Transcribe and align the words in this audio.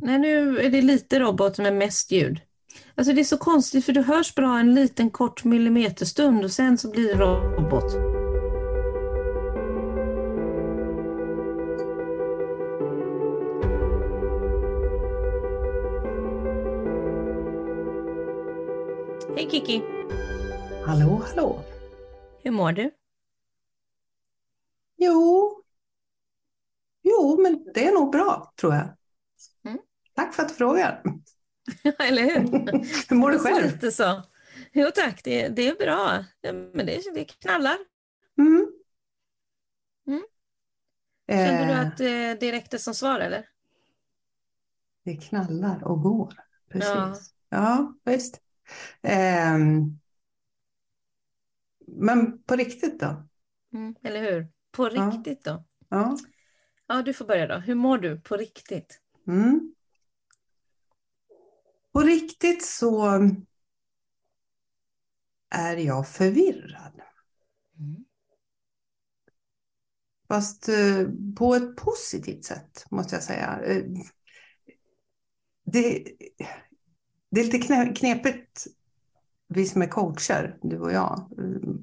Nej, 0.00 0.18
nu 0.18 0.58
är 0.58 0.70
det 0.70 0.82
lite 0.82 1.20
robot 1.20 1.58
med 1.58 1.74
mest 1.74 2.12
ljud. 2.12 2.40
Alltså 2.94 3.12
det 3.12 3.20
är 3.20 3.24
så 3.24 3.38
konstigt 3.38 3.84
för 3.84 3.92
du 3.92 4.02
hörs 4.02 4.34
bra 4.34 4.58
en 4.58 4.74
liten 4.74 5.10
kort 5.10 5.44
millimeterstund 5.44 6.44
och 6.44 6.50
sen 6.50 6.78
så 6.78 6.90
blir 6.90 7.08
det 7.08 7.14
robot. 7.14 7.92
Hej 19.36 19.50
Kiki! 19.50 19.82
Hallå, 20.86 21.22
hallå. 21.26 21.60
Hur 22.42 22.50
mår 22.50 22.72
du? 22.72 22.90
Jo, 24.96 25.52
jo, 27.02 27.42
men 27.42 27.64
det 27.74 27.86
är 27.86 27.92
nog 27.94 28.12
bra, 28.12 28.52
tror 28.60 28.74
jag. 28.74 28.88
Tack 30.16 30.34
för 30.34 30.42
att 30.42 30.48
du 30.48 30.54
frågar. 30.54 31.02
Eller 31.98 32.22
hur? 32.22 32.40
Hur 33.08 33.16
mår 33.16 33.30
du 33.30 33.38
själv? 33.38 33.72
Lite 33.72 33.92
så. 33.92 34.22
Jo 34.72 34.90
tack, 34.94 35.24
det, 35.24 35.48
det 35.48 35.68
är 35.68 35.74
bra. 35.74 36.24
Ja, 36.40 36.52
Men 36.52 36.86
det, 36.86 37.14
det 37.14 37.24
knallar. 37.24 37.76
Mm. 38.38 38.66
Mm. 40.06 40.22
Kände 41.28 41.64
du 41.66 41.72
Eh, 41.72 41.80
att 41.80 42.00
eh, 42.00 42.40
det 42.40 42.52
räckte 42.52 42.78
som 42.78 42.94
svar 42.94 43.20
eller? 43.20 43.48
Det 45.04 45.16
knallar 45.16 45.84
och 45.84 46.02
går. 46.02 46.34
Precis. 46.68 46.94
Ja. 46.94 47.14
Ja, 47.48 47.94
visst. 48.04 48.40
Ehm, 49.02 49.98
men 51.86 52.42
på 52.42 52.56
riktigt 52.56 53.00
då? 53.00 53.26
Mm, 53.74 53.94
eller 54.02 54.20
hur? 54.32 54.48
På 54.70 54.90
Ja. 54.94 55.02
riktigt 55.12 55.44
då? 55.44 55.64
Ja. 55.88 56.16
Ja, 56.86 57.02
du 57.02 57.12
får 57.12 57.24
börja 57.24 57.46
då. 57.46 57.54
Hur 57.56 57.74
mår 57.74 57.98
du 57.98 58.20
på 58.20 58.36
riktigt? 58.36 59.00
Mm. 59.26 59.74
På 61.96 62.02
riktigt 62.02 62.64
så 62.64 63.20
är 65.50 65.76
jag 65.76 66.08
förvirrad. 66.08 67.00
Mm. 67.78 68.04
Fast 70.28 70.68
eh, 70.68 71.08
på 71.36 71.54
ett 71.54 71.76
positivt 71.76 72.44
sätt, 72.44 72.84
måste 72.90 73.16
jag 73.16 73.22
säga. 73.22 73.60
Eh, 73.64 73.84
Det, 75.64 76.04
det 77.30 77.40
är 77.40 77.44
lite 77.44 77.92
knepigt, 77.94 78.66
vi 79.48 79.66
som 79.66 79.82
är 79.82 79.88
coacher, 79.88 80.58
du 80.62 80.78
och 80.78 80.92
jag. 80.92 81.30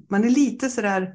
Man 0.08 0.24
är 0.24 0.30
lite 0.30 0.70
sådär, 0.70 1.14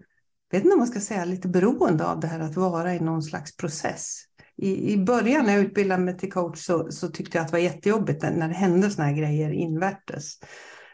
vet 0.52 0.64
inte 0.64 0.74
om 0.74 0.80
man 0.80 0.88
ska 0.88 1.02
säga, 1.02 1.26
lite 1.26 1.48
beroende 1.48 2.06
av 2.06 2.20
det 2.20 2.28
här 2.28 2.40
att 2.40 2.56
vara 2.56 2.96
i 2.96 3.00
någon 3.00 3.24
slags 3.24 3.58
process. 3.58 4.29
I, 4.62 4.94
i 4.94 4.98
början 4.98 5.46
när 5.46 5.54
jag 5.54 5.62
utbildade 5.62 6.04
mig 6.04 6.18
till 6.18 6.32
coach 6.32 6.60
så, 6.60 6.92
så 6.92 7.08
tyckte 7.08 7.38
jag 7.38 7.46
att 7.46 7.52
det 7.52 7.58
var 7.58 7.64
jättejobbigt 7.64 8.22
när 8.22 8.48
det 8.48 8.54
hände 8.54 8.90
såna 8.90 9.08
här 9.08 9.16
grejer 9.16 9.52
invärtes. 9.52 10.40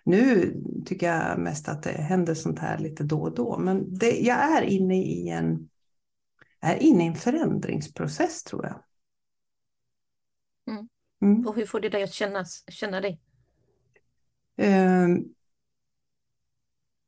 Nu 0.03 0.53
tycker 0.85 1.13
jag 1.13 1.39
mest 1.39 1.69
att 1.69 1.83
det 1.83 1.91
händer 1.91 2.33
sånt 2.33 2.59
här 2.59 2.77
lite 2.77 3.03
då 3.03 3.21
och 3.21 3.35
då. 3.35 3.57
Men 3.57 3.97
det, 3.97 4.19
jag 4.19 4.37
är 4.37 4.61
inne 4.61 5.03
i 5.03 5.29
en 5.29 5.69
är 6.61 6.83
inne 6.83 7.03
i 7.03 7.07
en 7.07 7.15
förändringsprocess 7.15 8.43
tror 8.43 8.65
jag. 8.65 8.83
Mm. 10.67 10.89
Mm. 11.21 11.47
Och 11.47 11.55
hur 11.55 11.65
får 11.65 11.79
det 11.79 11.89
dig 11.89 12.03
att 12.03 12.13
kännas, 12.13 12.63
känna 12.67 13.01
dig? 13.01 13.19
Eh, 14.57 15.07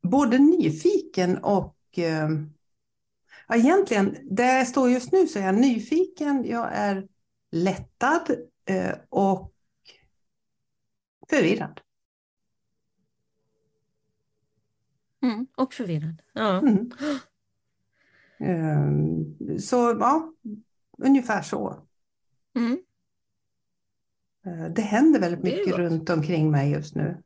både 0.01 0.37
nyfiken 0.37 1.37
och 1.37 1.77
eh, 1.97 2.29
ja, 3.47 3.55
egentligen, 3.55 4.17
där 4.35 4.57
jag 4.57 4.67
står 4.67 4.89
just 4.89 5.11
nu 5.11 5.27
så 5.27 5.39
är 5.39 5.43
jag 5.43 5.55
nyfiken, 5.55 6.45
jag 6.45 6.69
är 6.73 7.07
lättad 7.51 8.31
eh, 8.65 8.93
och 9.09 9.53
förvirrad. 11.29 11.81
Mm. 15.23 15.47
Och 15.57 15.73
förvirrad. 15.73 16.21
Ja. 16.33 16.59
Mm. 16.59 16.91
Eh, 18.39 19.57
så 19.59 19.75
ja, 19.99 20.33
ungefär 20.97 21.41
så. 21.41 21.87
Mm. 22.55 22.77
Eh, 24.45 24.73
Det 24.73 24.81
händer 24.81 25.19
väldigt 25.19 25.43
mycket 25.43 25.75
runt 25.75 26.09
omkring 26.09 26.51
mig 26.51 26.71
just 26.71 26.95
nu. 26.95 27.23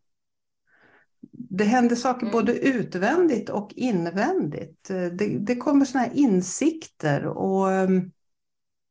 Det 1.49 1.63
händer 1.63 1.95
saker 1.95 2.21
Mm. 2.21 2.31
både 2.31 2.59
utvändigt 2.59 3.49
och 3.49 3.73
invändigt. 3.75 4.89
Eh, 4.89 5.05
Det, 5.05 5.37
det 5.39 5.55
kommer 5.55 5.85
såna 5.85 6.03
här 6.03 6.11
insikter 6.13 7.25
och 7.25 7.67
um, 7.67 8.11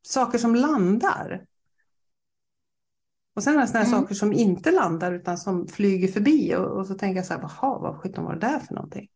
saker 0.03 0.39
som 0.39 0.55
landar. 0.55 1.47
Och 3.35 3.43
sen 3.43 3.55
är 3.57 3.61
det 3.61 3.67
såna 3.67 3.79
här 3.79 3.87
Mm. 3.87 4.01
saker 4.01 4.15
som 4.15 4.33
inte 4.33 4.71
landar 4.71 5.13
utan 5.13 5.39
som 5.39 5.69
flyger 5.69 6.09
förbi 6.09 6.55
och, 6.55 6.67
och 6.79 6.87
så 6.87 6.95
tänker 6.95 7.17
jag 7.17 7.27
så 7.27 7.35
här, 7.35 7.41
jaha, 7.41 7.79
vad 7.79 7.97
sjutton 7.97 8.25
var 8.25 8.35
det 8.35 8.41
där 8.41 8.59
för 8.59 8.75
någonting? 8.75 9.09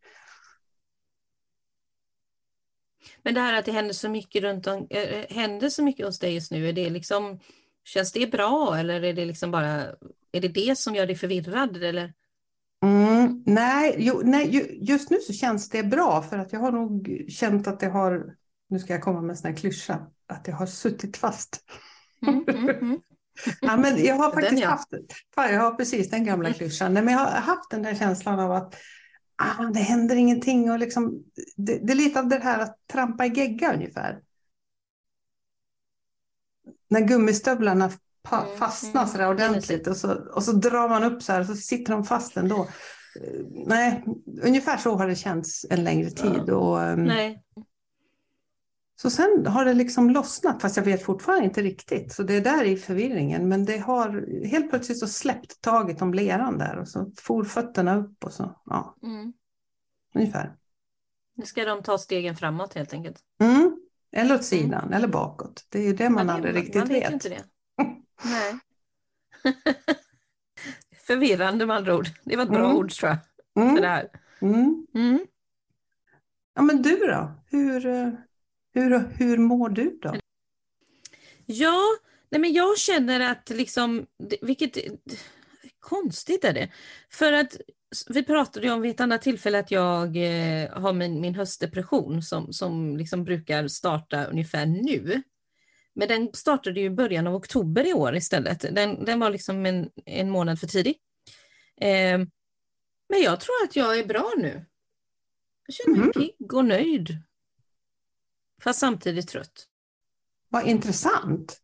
Men 3.22 3.34
det 3.34 3.40
här 3.40 3.58
att 3.58 3.64
det 3.64 3.72
händer 3.72 3.94
så 3.94 4.08
mycket 4.08 4.42
runt 4.42 4.66
om, 4.66 4.86
äh, 4.90 5.26
händer 5.36 5.68
så 5.68 5.82
mycket 5.82 6.06
hos 6.06 6.18
dig 6.18 6.34
just 6.34 6.50
nu, 6.50 6.68
är 6.68 6.72
det 6.72 6.90
liksom, 6.90 7.40
känns 7.84 8.12
det 8.12 8.30
bra 8.30 8.76
eller 8.78 9.02
är 9.02 9.12
det 9.12 9.24
liksom 9.24 9.50
bara, 9.50 9.82
är 10.32 10.40
det 10.40 10.48
det 10.48 10.78
som 10.78 10.94
gör 10.94 11.06
dig 11.06 11.16
förvirrad 11.16 11.82
eller? 11.82 12.12
Mm, 13.24 13.42
nej, 13.46 13.94
jo, 13.98 14.22
nej, 14.24 14.50
ju- 14.50 14.78
just 14.80 15.10
nu 15.10 15.18
så 15.18 15.32
känns 15.32 15.68
det 15.68 15.82
bra 15.82 16.22
för 16.22 16.38
att 16.38 16.52
jag 16.52 16.60
har 16.60 16.72
nog 16.72 17.24
känt 17.28 17.66
att 17.66 17.80
det 17.80 17.88
har, 17.88 18.36
nu 18.68 18.78
ska 18.78 18.92
jag 18.92 19.02
komma 19.02 19.20
med 19.20 19.30
en 19.30 19.36
sån 19.36 19.50
här 19.50 19.56
klyscha, 19.56 20.06
att 20.26 20.48
jag 20.48 20.54
har 20.54 20.66
suttit 20.66 21.16
fast. 21.16 21.60
Mm, 22.26 22.44
mm, 22.48 22.68
mm. 22.68 23.00
Ja, 23.60 23.76
men 23.76 24.04
jag 24.04 24.14
har 24.14 24.30
Den, 24.32 24.40
faktiskt 24.40 24.62
ja. 24.62 24.68
haft, 24.68 24.88
fan, 25.34 25.52
jag 25.54 25.60
har 25.60 25.74
precis 25.74 26.10
den 26.10 26.24
gamla 26.24 26.48
Mm. 26.48 26.58
klyschan, 26.58 26.94
nej, 26.94 27.02
men 27.02 27.14
jag 27.14 27.20
har 27.20 27.40
haft 27.40 27.70
den 27.70 27.82
där 27.82 27.94
känslan 27.94 28.40
av 28.40 28.52
att 28.52 28.74
ah, 29.36 29.62
det 29.64 29.80
händer 29.80 30.16
ingenting 30.16 30.70
och 30.70 30.78
liksom, 30.78 31.24
det, 31.56 31.78
det 31.78 31.92
är 31.92 31.96
lite 31.96 32.20
av 32.20 32.28
det 32.28 32.38
här 32.38 32.58
att 32.58 32.76
trampa 32.92 33.26
i 33.26 33.28
gegga 33.28 33.74
ungefär. 33.74 34.20
När 36.88 37.00
gummistövlarna 37.00 37.90
Mm, 38.32 38.56
fastnar 38.58 39.02
mm, 39.02 39.12
sådär 39.12 39.28
ordentligt 39.28 39.86
och 39.86 39.96
så, 39.96 40.12
och 40.14 40.42
så 40.42 40.52
drar 40.52 40.88
man 40.88 41.04
upp 41.04 41.22
så 41.22 41.32
här 41.32 41.40
och 41.40 41.46
så 41.46 41.54
sitter 41.56 41.92
de 41.92 42.04
fast 42.04 42.36
ändå. 42.36 42.68
Nej, 43.50 44.04
ungefär 44.42 44.76
så 44.76 44.94
har 44.96 45.06
det 45.08 45.14
känts 45.16 45.66
en 45.70 45.84
längre 45.84 46.10
tid. 46.10 46.50
Och, 46.50 46.82
ehm, 46.82 47.04
Nej. 47.04 47.42
så 48.96 49.10
sen 49.10 49.46
har 49.46 49.64
det 49.64 49.74
liksom 49.74 50.10
lossnat, 50.10 50.62
fast 50.62 50.76
jag 50.76 50.84
vet 50.84 51.02
fortfarande 51.02 51.44
inte 51.44 51.62
riktigt. 51.62 52.12
Så 52.12 52.22
det 52.22 52.34
är 52.34 52.40
där 52.40 52.64
i 52.64 52.76
förvirringen. 52.76 53.48
Men 53.48 53.64
det 53.64 53.78
har 53.78 54.26
helt 54.46 54.70
plötsligt 54.70 54.98
så 54.98 55.06
släppt 55.08 55.60
taget 55.60 56.02
om 56.02 56.14
leran 56.14 56.58
där 56.58 56.78
och 56.78 56.88
så 56.88 57.12
for 57.16 57.44
fötterna 57.44 57.96
upp 57.96 58.24
och 58.24 58.32
så. 58.32 58.60
Ja, 58.64 58.96
Mm. 59.02 59.32
ungefär. 60.14 60.56
Nu 61.36 61.44
ska 61.46 61.64
de 61.64 61.82
ta 61.82 61.98
stegen 61.98 62.36
framåt 62.36 62.74
helt 62.74 62.92
enkelt. 62.92 63.18
Mm. 63.40 63.76
Eller 64.12 64.34
åt 64.34 64.44
sidan 64.44 64.92
eller 64.92 65.08
bakåt. 65.08 65.66
Det 65.68 65.78
är 65.78 65.82
ju 65.82 65.92
det 65.92 66.10
man 66.10 66.26
det- 66.26 66.32
aldrig 66.32 66.54
riktigt 66.56 66.74
man 66.74 66.88
vet. 66.88 67.02
vet. 67.04 67.12
inte 67.12 67.28
det. 67.28 67.42
Nej. 68.24 68.54
Förvirrande 71.06 71.66
med 71.66 71.76
andra 71.76 71.96
ord. 71.96 72.08
Det 72.24 72.36
var 72.36 72.42
ett 72.44 72.50
bra 72.50 72.64
Mm. 72.64 72.76
ord 72.76 72.90
tror 72.90 73.10
jag 73.10 73.18
för 73.54 73.60
Mm. 73.62 73.82
det 73.82 73.88
här. 73.88 74.08
Mm. 74.40 74.86
Mm. 74.94 75.26
Ja, 76.54 76.62
men 76.62 76.82
du 76.82 76.96
då? 76.96 77.32
Hur, 77.50 77.86
eh, 77.86 78.08
hur, 78.74 79.08
hur 79.14 79.38
mår 79.38 79.68
du 79.68 79.98
då? 80.02 80.14
Ja, 81.46 81.80
nej 82.30 82.40
men 82.40 82.52
jag 82.52 82.78
känner 82.78 83.20
att 83.20 83.50
liksom, 83.50 84.06
vilket 84.42 84.78
konstigt 85.80 86.44
är 86.44 86.52
det. 86.52 86.70
För 87.10 87.32
att 87.32 87.56
vi 88.08 88.22
pratade 88.22 88.66
ju 88.66 88.72
om 88.72 88.80
vid 88.80 88.90
ett 88.90 89.00
annat 89.00 89.22
tillfälle 89.22 89.58
att 89.58 89.70
jag 89.70 90.16
eh, 90.16 90.70
har 90.70 90.92
min, 90.92 91.20
min 91.20 91.34
höstdepression 91.34 92.22
som, 92.22 92.52
som 92.52 92.96
liksom 92.96 93.24
brukar 93.24 93.68
starta 93.68 94.24
ungefär 94.24 94.66
nu. 94.66 95.22
Men 95.94 96.08
den 96.08 96.30
startade 96.34 96.80
ju 96.80 96.86
i 96.86 96.90
början 96.90 97.26
av 97.26 97.34
oktober 97.34 97.86
i 97.86 97.92
år 97.92 98.16
istället. 98.16 98.60
Den, 98.60 99.04
den 99.04 99.20
var 99.20 99.30
liksom 99.30 99.66
en, 99.66 99.90
en 100.06 100.30
månad 100.30 100.60
för 100.60 100.66
tidig. 100.66 100.96
Eh, 101.80 102.18
men 103.08 103.22
jag 103.22 103.40
tror 103.40 103.54
att 103.64 103.76
jag 103.76 103.98
är 103.98 104.04
bra 104.04 104.32
nu. 104.36 104.64
Jag 105.66 105.74
känner 105.74 105.96
mig 105.98 106.06
Mhm. 106.06 106.12
pigg 106.12 106.54
och 106.54 106.64
nöjd. 106.64 107.18
Fast 108.62 108.78
samtidigt 108.80 109.28
trött. 109.28 109.66
Vad 110.48 110.66
intressant. 110.66 111.60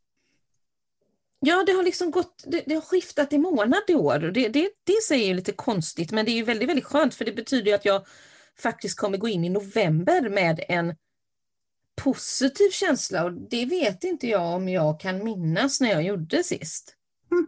Ja, 1.40 1.64
det 1.66 1.72
har 1.72 1.82
liksom 1.82 2.10
gått, 2.10 2.44
det, 2.46 2.62
det 2.66 2.74
har 2.74 2.82
skiftat 2.82 3.32
i 3.32 3.38
månad 3.38 3.82
i 3.88 3.94
år. 3.94 4.18
Det, 4.18 4.48
det, 4.48 4.70
det 4.84 5.02
säger 5.08 5.26
ju 5.26 5.34
lite 5.34 5.52
konstigt, 5.52 6.12
men 6.12 6.24
det 6.24 6.30
är 6.30 6.34
ju 6.36 6.42
väldigt, 6.42 6.68
väldigt 6.68 6.84
skönt 6.84 7.14
för 7.14 7.24
det 7.24 7.32
betyder 7.32 7.66
ju 7.70 7.72
att 7.72 7.84
jag 7.84 8.06
faktiskt 8.58 8.98
kommer 8.98 9.18
gå 9.18 9.28
in 9.28 9.44
i 9.44 9.48
november 9.48 10.28
med 10.28 10.64
en 10.68 10.96
positiv 12.04 12.70
känsla 12.70 13.24
och 13.24 13.32
det 13.32 13.64
vet 13.64 14.04
inte 14.04 14.26
jag 14.26 14.54
om 14.54 14.68
jag 14.68 15.00
kan 15.00 15.24
minnas 15.24 15.80
när 15.80 15.90
jag 15.90 16.02
gjorde 16.02 16.44
sist. 16.44 16.94
Mm. 17.32 17.46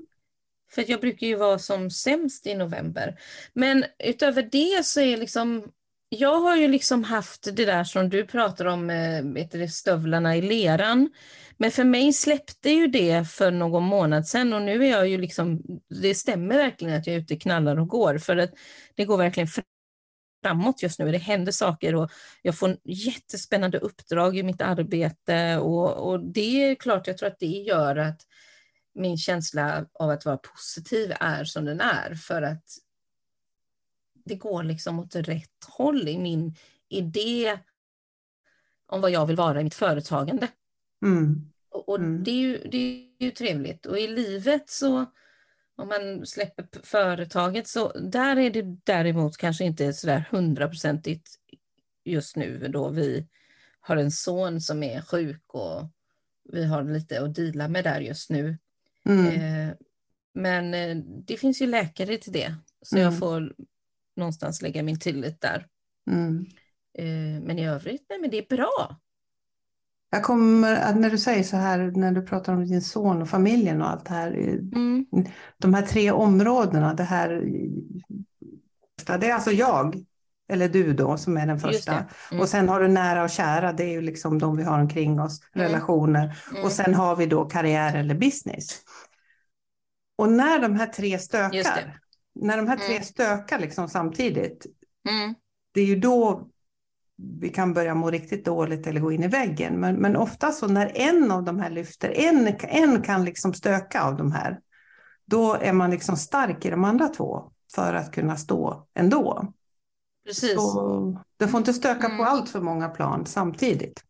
För 0.72 0.90
jag 0.90 1.00
brukar 1.00 1.26
ju 1.26 1.37
vara 1.37 1.58
som 1.58 1.90
sämst 1.90 2.46
i 2.46 2.54
november. 2.54 3.19
Men 3.52 3.84
utöver 3.99 4.43
det 4.52 4.87
så 4.87 5.00
är 5.00 5.16
liksom 5.16 5.72
jag 6.08 6.40
har 6.40 6.56
ju 6.56 6.69
liksom 6.69 7.04
haft 7.04 7.56
det 7.56 7.64
där 7.64 7.84
som 7.84 8.08
du 8.08 8.26
pratar 8.26 8.64
om, 8.64 8.90
eh, 8.90 9.22
vet 9.22 9.50
du, 9.50 9.69
stövlarna 9.69 10.37
i 10.37 10.43
leran. 10.43 11.10
Men 11.56 11.70
för 11.70 11.84
mig 11.84 12.12
släppte 12.12 12.70
ju 12.70 12.87
det 12.87 13.28
för 13.28 13.50
någon 13.50 13.82
månad 13.82 14.26
sedan 14.26 14.52
och 14.52 14.62
nu 14.62 14.84
är 14.84 14.90
jag 14.90 15.08
ju 15.08 15.19
liksom, 15.19 15.62
det 16.02 16.14
stämmer 16.14 16.56
verkligen 16.56 16.94
att 16.94 17.06
jag 17.06 17.16
är 17.16 17.20
ute 17.20 17.37
knallar 17.37 17.81
och 17.81 17.88
går 17.88 18.19
för 18.19 18.37
att 18.37 18.50
det 18.94 19.05
går 19.05 19.16
verkligen 19.19 19.48
framåt 20.43 20.83
just 20.83 20.99
nu. 20.99 21.12
Det 21.12 21.19
händer 21.19 21.53
saker 21.53 21.94
och 21.94 22.11
jag 22.43 22.59
får 22.59 22.77
jättespännande 22.85 23.79
uppdrag 23.79 24.37
i 24.37 24.43
mitt 24.43 24.61
arbete 24.61 25.59
och, 25.59 26.11
och 26.11 26.21
det 26.21 26.65
är 26.65 26.75
klart, 26.75 27.06
jag 27.06 27.19
tror 27.19 27.29
att 27.29 27.39
det 27.39 27.47
gör 27.47 27.97
att 27.97 28.21
min 28.94 29.19
känsla 29.19 29.87
av 29.93 30.11
att 30.11 30.25
vara 30.25 30.37
positiv 30.37 31.12
är 31.21 31.44
som 31.44 31.65
den 31.65 31.81
är 31.81 32.15
för 32.15 32.43
att 32.43 32.65
det 34.25 34.35
går 34.35 34.62
liksom 34.62 34.99
åt 34.99 35.15
rätt 35.15 35.65
håll 35.69 36.09
i 36.09 36.19
min 36.19 36.55
idé 36.89 37.59
om 38.87 39.00
vad 39.00 39.11
jag 39.11 39.27
vill 39.27 39.37
vara 39.37 39.61
i 39.61 39.65
mitt 39.65 39.75
företagande. 39.75 40.49
Mm. 41.05 41.53
Och, 41.71 41.89
och 41.89 41.99
Mm. 41.99 42.25
Det, 42.25 42.31
är 42.31 42.35
ju, 42.35 42.69
det 42.69 42.77
är 42.77 43.25
ju 43.25 43.31
trevligt. 43.31 43.87
Och 43.87 43.99
i 43.99 44.06
livet 44.06 44.71
så, 44.71 45.06
om 45.76 45.88
man 45.88 46.26
släpper 46.26 46.66
företaget, 46.82 47.69
så 47.69 47.92
där 47.98 48.36
är 48.38 48.50
det 48.50 48.62
däremot 48.84 49.36
kanske 49.36 49.64
inte 49.64 49.92
sådär 49.92 50.28
hundraprocentigt 50.30 51.30
just 52.04 52.36
nu 52.36 52.69
då 52.69 52.88
vi 52.88 53.26
har 53.80 53.96
en 53.96 54.10
son 54.10 54.60
som 54.60 54.82
är 54.82 55.00
sjuk 55.00 55.42
och 55.46 55.90
vi 56.52 56.64
har 56.64 56.84
lite 56.84 57.22
att 57.22 57.34
deala 57.34 57.69
med 57.69 57.84
där 57.84 58.00
just 58.00 58.30
nu. 58.30 58.58
Mm. 59.04 59.26
Eh, 59.26 59.74
men 60.34 60.74
eh, 60.74 60.96
det 61.26 61.36
finns 61.36 61.62
ju 61.62 61.66
läkare 61.66 62.19
till 62.19 62.32
det, 62.32 62.54
så 62.82 62.96
Mm. 62.96 63.04
jag 63.04 63.19
får 63.19 63.54
någonstans 64.16 64.62
lägga 64.62 64.82
min 64.82 64.98
tillit 64.98 65.40
där. 65.40 65.66
Mm. 66.10 66.46
Eh, 66.98 67.42
men 67.46 67.58
i 67.58 67.66
övrigt, 67.69 68.06
nej 68.08 68.19
men 68.19 68.30
det 68.30 68.38
är 68.38 68.56
bra. 68.56 69.00
Jag 70.14 70.23
kommer, 70.23 70.76
att 70.76 70.97
när 70.97 71.11
du 71.11 71.19
säger 71.19 71.43
så 71.43 71.56
här, 71.56 71.79
när 71.97 72.12
du 72.12 72.23
pratar 72.23 72.53
om 72.53 72.67
din 72.67 72.82
son 72.82 73.23
och 73.23 73.29
familjen 73.29 73.82
och 73.82 73.91
allt 73.91 74.05
det 74.05 74.14
här, 74.14 74.32
Mm. 74.32 75.06
de 75.59 75.75
här 75.75 75.82
tre 75.82 76.11
områdena, 76.11 76.94
det 76.94 77.03
här, 77.03 77.29
det 79.20 79.31
är 79.31 79.35
alltså 79.35 79.50
jag, 79.50 80.05
eller 80.49 80.69
du 80.69 80.93
då, 80.93 81.17
som 81.17 81.37
är 81.37 81.47
den 81.47 81.59
första. 81.59 82.05
Mm. 82.31 82.41
Och 82.41 82.49
sen 82.49 82.69
har 82.69 82.81
du 82.81 82.88
nära 82.88 83.23
och 83.23 83.31
kära, 83.31 83.73
det 83.73 83.85
är 83.85 83.91
ju 83.91 84.00
liksom 84.00 84.38
de 84.38 84.56
vi 84.56 84.62
har 84.62 84.81
omkring 84.81 85.20
oss, 85.20 85.41
Mm. 85.55 85.67
relationer. 85.67 86.38
Mm. 86.50 86.65
Och 86.65 86.73
sen 86.73 86.94
har 86.94 87.17
vi 87.17 87.26
då 87.26 87.44
karriär 87.44 87.94
eller 87.97 88.15
business. 88.15 88.81
Och 90.19 90.32
när 90.32 90.58
de 90.61 90.76
här 90.76 90.87
tre 90.87 91.19
stökar, 91.19 91.99
när 92.35 92.56
de 92.56 92.69
här 92.69 92.76
tre 92.76 92.94
Mm. 92.94 93.03
stökar 93.05 93.58
liksom 93.58 93.88
samtidigt, 93.88 94.67
Mm. 95.08 95.35
det 95.75 95.81
är 95.81 95.87
ju 95.87 95.97
då 95.97 96.49
vi 97.17 97.49
kan 97.49 97.75
börja 97.75 97.94
må 97.94 98.11
riktigt 98.11 98.44
dåligt 98.44 98.87
eller 98.87 99.00
gå 99.00 99.12
in 99.12 99.23
i 99.23 99.29
väggen. 99.29 99.81
Men, 99.81 99.94
men 99.94 100.17
ofta 100.17 100.53
så 100.53 100.69
när 100.69 100.93
en 100.94 101.31
av 101.31 101.44
de 101.44 101.61
här 101.61 101.70
lyfter, 101.70 102.11
en, 102.11 102.56
en 102.61 103.03
kan 103.03 103.25
liksom 103.25 103.55
stöka 103.55 104.03
av 104.03 104.17
de 104.17 104.32
här, 104.32 104.61
då 105.25 105.55
är 105.55 105.73
man 105.73 105.91
liksom 105.91 106.17
stark 106.17 106.64
i 106.64 106.70
de 106.70 106.85
andra 106.85 107.09
två 107.09 107.50
för 107.75 107.94
att 107.94 108.12
kunna 108.12 108.37
stå 108.37 108.87
ändå. 108.94 109.53
Precis. 110.26 110.55
Så 110.55 111.23
det 111.37 111.49
får 111.49 111.59
inte 111.59 111.75
stöka 111.75 112.09
på 112.09 112.14
Mm. 112.14 112.26
allt 112.26 112.49
för 112.50 112.61
många 112.61 112.88
plan 112.88 113.26
samtidigt. 113.26 114.05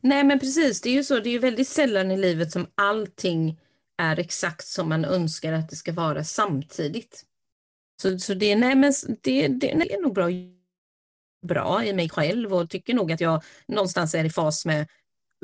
Nej 0.00 0.24
men 0.24 0.38
precis, 0.38 0.80
det 0.80 0.88
är 0.88 0.94
ju 0.94 1.04
så, 1.04 1.20
det 1.20 1.28
är 1.28 1.32
ju 1.32 1.38
väldigt 1.38 1.68
sällan 1.68 2.10
i 2.10 2.16
livet 2.16 2.52
som 2.52 2.66
allting 2.74 3.58
är 3.96 4.18
exakt 4.18 4.66
som 4.66 4.88
man 4.88 5.04
önskar 5.04 5.52
att 5.52 5.68
det 5.68 5.76
ska 5.76 5.92
vara 5.92 6.24
samtidigt. 6.24 7.24
Så, 8.02 8.18
så 8.18 8.34
det, 8.34 8.56
nej, 8.56 8.74
men 8.74 8.92
det, 9.22 9.48
det, 9.48 9.58
det 9.58 9.94
är 9.94 10.02
nog 10.02 10.14
bra, 10.14 10.30
bra 11.42 11.84
i 11.84 11.92
mig 11.92 12.08
själv 12.08 12.54
och 12.54 12.70
tycker 12.70 12.94
nog 12.94 13.12
att 13.12 13.20
jag 13.20 13.42
någonstans 13.68 14.14
är 14.14 14.24
i 14.24 14.30
fas 14.30 14.66
med 14.66 14.88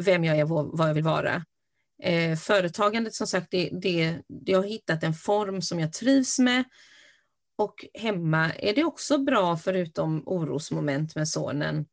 vem 0.02 0.25
jag 0.25 0.38
är 0.38 0.52
och 0.52 0.78
vad 0.78 0.88
jag 0.88 0.94
vill 0.94 1.04
vara. 1.04 1.44
Eh, 2.02 2.37
företagandet 2.37 3.14
som 3.14 3.26
sagt, 3.26 3.46
det, 3.50 3.70
det, 3.82 4.19
det 4.28 4.52
har 4.52 4.62
hittat 4.62 5.02
en 5.02 5.14
form 5.14 5.62
som 5.62 5.81
jag 5.81 5.93
trivs 5.93 6.38
med 6.38 6.64
och 7.58 7.87
hemma 7.94 8.52
är 8.52 8.75
det 8.75 8.84
också 8.84 9.19
bra 9.19 9.56
förutom 9.56 10.22
orosmoment 10.26 11.14
med 11.16 11.28
sonen 11.28 11.87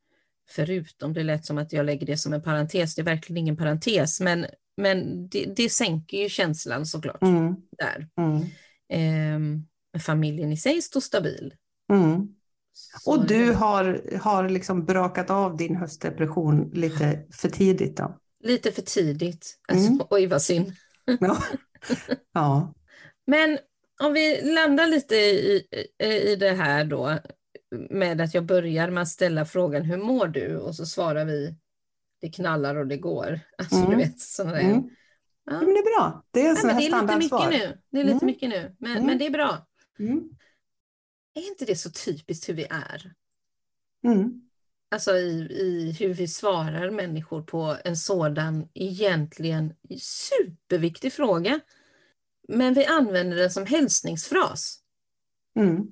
förutom, 0.49 1.13
det 1.13 1.23
lät 1.23 1.45
som 1.45 1.57
att 1.57 1.73
jag 1.73 1.85
lägger 1.85 2.05
det 2.05 2.17
som 2.17 2.33
en 2.33 2.41
parentes, 2.41 2.95
det 2.95 3.01
är 3.01 3.05
verkligen 3.05 3.37
ingen 3.37 3.57
parentes, 3.57 4.19
men, 4.19 4.45
men 4.77 5.27
det, 5.29 5.45
det 5.55 5.69
sänker 5.69 6.17
ju 6.17 6.29
känslan 6.29 6.85
såklart 6.85 7.21
Mm, 7.21 7.55
där. 7.77 8.07
mm, 8.17 9.67
men 9.93 10.01
familjen 10.01 10.51
i 10.51 10.57
sig 10.57 10.81
står 10.81 11.01
stabil. 11.01 11.53
mm. 11.93 12.32
Så 12.73 13.11
Och 13.11 13.27
du 13.27 13.53
har, 13.53 14.17
har 14.21 14.49
liksom 14.49 14.85
brakat 14.85 15.29
av 15.29 15.57
din 15.57 15.75
höstdepression 15.75 16.69
lite 16.73 17.25
för 17.31 17.49
tidigt 17.49 17.97
då? 17.97 18.17
Lite 18.43 18.71
för 18.71 18.81
tidigt. 18.81 19.59
Alltså, 19.67 19.87
Mm. 19.87 20.01
Oj 20.09 20.27
vad 20.27 20.41
synd. 20.41 20.73
Ja. 21.19 21.37
ja. 22.33 22.73
Men 23.27 23.57
om 24.01 24.13
vi 24.13 24.41
landar 24.53 24.87
lite 24.87 25.15
i, 25.15 25.63
i, 26.03 26.35
det 26.35 26.51
här 26.51 26.85
då 26.85 27.19
med 27.89 28.21
att 28.21 28.33
jag 28.33 28.45
börjar 28.45 28.89
med 28.89 29.01
att 29.01 29.07
ställa 29.09 29.45
frågan 29.45 29.81
hur 29.83 29.97
mår 29.97 30.27
du? 30.27 30.57
Och 30.57 30.75
så 30.75 30.85
svarar 30.85 31.25
vi 31.25 31.55
det 32.21 32.29
knallar 32.29 32.75
och 32.75 32.87
det 32.87 32.97
går. 32.97 33.39
Alltså 33.57 33.75
Mm. 33.75 33.89
du 33.89 33.95
vet 33.97 34.19
sådana 34.19 34.51
där. 34.53 34.59
Mm. 34.61 34.83
Ja. 35.45 35.53
Ja, 35.53 35.57
men 35.61 35.65
det 35.73 35.79
är 35.79 35.99
bra. 35.99 36.23
Det 36.31 36.47
är 36.47 36.55
sån 36.55 36.67
men 36.67 36.77
det 36.77 36.83
är 36.85 37.01
lite 37.01 37.17
mycket 37.17 37.49
nu. 37.49 37.77
Det 37.91 37.99
är 37.99 38.03
lite 38.03 38.13
Mm. 38.15 38.25
mycket 38.25 38.49
nu, 38.49 38.75
men, 38.79 38.91
Mm. 38.91 39.05
men 39.05 39.17
det 39.17 39.25
är 39.25 39.29
bra. 39.31 39.67
Är 41.35 41.47
inte 41.47 41.65
det 41.65 41.75
så 41.75 41.91
typiskt 41.91 42.49
hur 42.49 42.53
vi 42.53 42.67
är? 42.69 43.13
Mm. 44.03 44.41
Alltså 44.91 45.17
i, 45.17 45.47
i 45.51 45.95
hur 45.99 46.13
vi 46.13 46.27
svarar 46.27 46.91
människor 46.91 47.41
på 47.41 47.77
en 47.83 47.97
sådan 47.97 48.67
egentligen 48.73 49.73
superviktig 49.99 51.13
fråga. 51.13 51.59
Men 52.47 52.73
vi 52.73 52.85
använder 52.85 53.37
den 53.37 53.51
som 53.51 53.65
hälsningsfras. 53.65 54.79
Mm. 55.59 55.87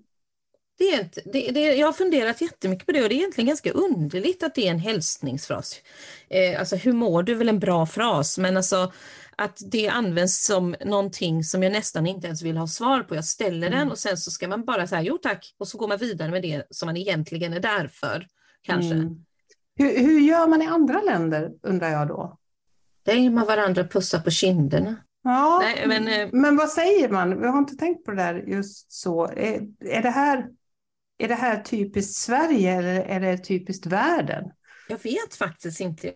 Det 0.77 0.93
är 0.93 0.99
inte, 0.99 1.21
det, 1.25 1.51
det, 1.51 1.59
jag 1.59 1.87
har 1.87 1.93
funderat 1.93 2.41
jättemycket 2.41 2.85
på 2.85 2.91
det 2.91 3.03
och 3.03 3.09
det 3.09 3.15
är 3.15 3.17
egentligen 3.17 3.47
ganska 3.47 3.71
underligt 3.71 4.43
att 4.43 4.55
det 4.55 4.67
är 4.67 4.71
en 4.71 4.79
hälsningsfras. 4.79 5.81
Eh, 6.29 6.59
alltså 6.59 6.75
hur 6.75 6.93
mår 6.93 7.23
du 7.23 7.31
är 7.31 7.35
väl 7.35 7.49
en 7.49 7.59
bra 7.59 7.85
fras, 7.85 8.37
men 8.37 8.57
alltså 8.57 8.93
att 9.37 9.59
det 9.71 9.87
används 9.87 10.45
som 10.45 10.75
någonting 10.85 11.43
som 11.43 11.63
jag 11.63 11.71
nästan 11.71 12.07
inte 12.07 12.27
ens 12.27 12.41
vill 12.41 12.57
ha 12.57 12.67
svar 12.67 13.03
på. 13.03 13.15
Jag 13.15 13.25
ställer 13.25 13.69
den 13.69 13.79
Mm. 13.79 13.91
och 13.91 13.99
sen 13.99 14.17
så 14.17 14.31
ska 14.31 14.47
man 14.47 14.65
bara 14.65 14.87
säga 14.87 15.01
jo 15.01 15.17
tack 15.17 15.55
och 15.57 15.67
så 15.67 15.77
går 15.77 15.87
man 15.87 15.97
vidare 15.97 16.31
med 16.31 16.41
det 16.41 16.63
som 16.69 16.85
man 16.85 16.97
egentligen 16.97 17.53
är 17.53 17.59
där 17.59 17.87
för. 17.87 18.27
Kanske. 18.61 18.93
Mm. 18.95 19.25
Hur, 19.75 19.99
hur 19.99 20.19
gör 20.19 20.47
man 20.47 20.61
i 20.61 20.65
andra 20.65 21.01
länder 21.01 21.51
undrar 21.63 21.89
jag 21.89 22.07
då? 22.07 22.37
Där 23.03 23.13
ger 23.13 23.29
man 23.29 23.47
varandra 23.47 23.83
pussar 23.87 24.19
på 24.19 24.29
kinderna. 24.31 24.95
Ja, 25.23 25.59
Nej, 25.63 25.87
men, 25.87 26.07
eh, 26.07 26.29
men 26.31 26.57
vad 26.57 26.69
säger 26.69 27.09
man? 27.09 27.41
Vi 27.41 27.47
har 27.47 27.57
inte 27.57 27.75
tänkt 27.75 28.05
på 28.05 28.11
det 28.11 28.17
där 28.17 28.35
just 28.35 28.91
så. 28.91 29.25
Är, 29.25 29.61
är, 29.79 30.01
det 30.01 30.09
här, 30.09 30.47
är 31.17 31.27
det 31.27 31.35
här 31.35 31.61
typiskt 31.61 32.15
Sverige 32.15 32.71
eller 32.77 33.01
är 33.01 33.19
det 33.19 33.37
typiskt 33.37 33.85
världen? 33.85 34.43
Jag 34.89 35.03
vet 35.03 35.35
faktiskt 35.35 35.79
inte. 35.79 36.11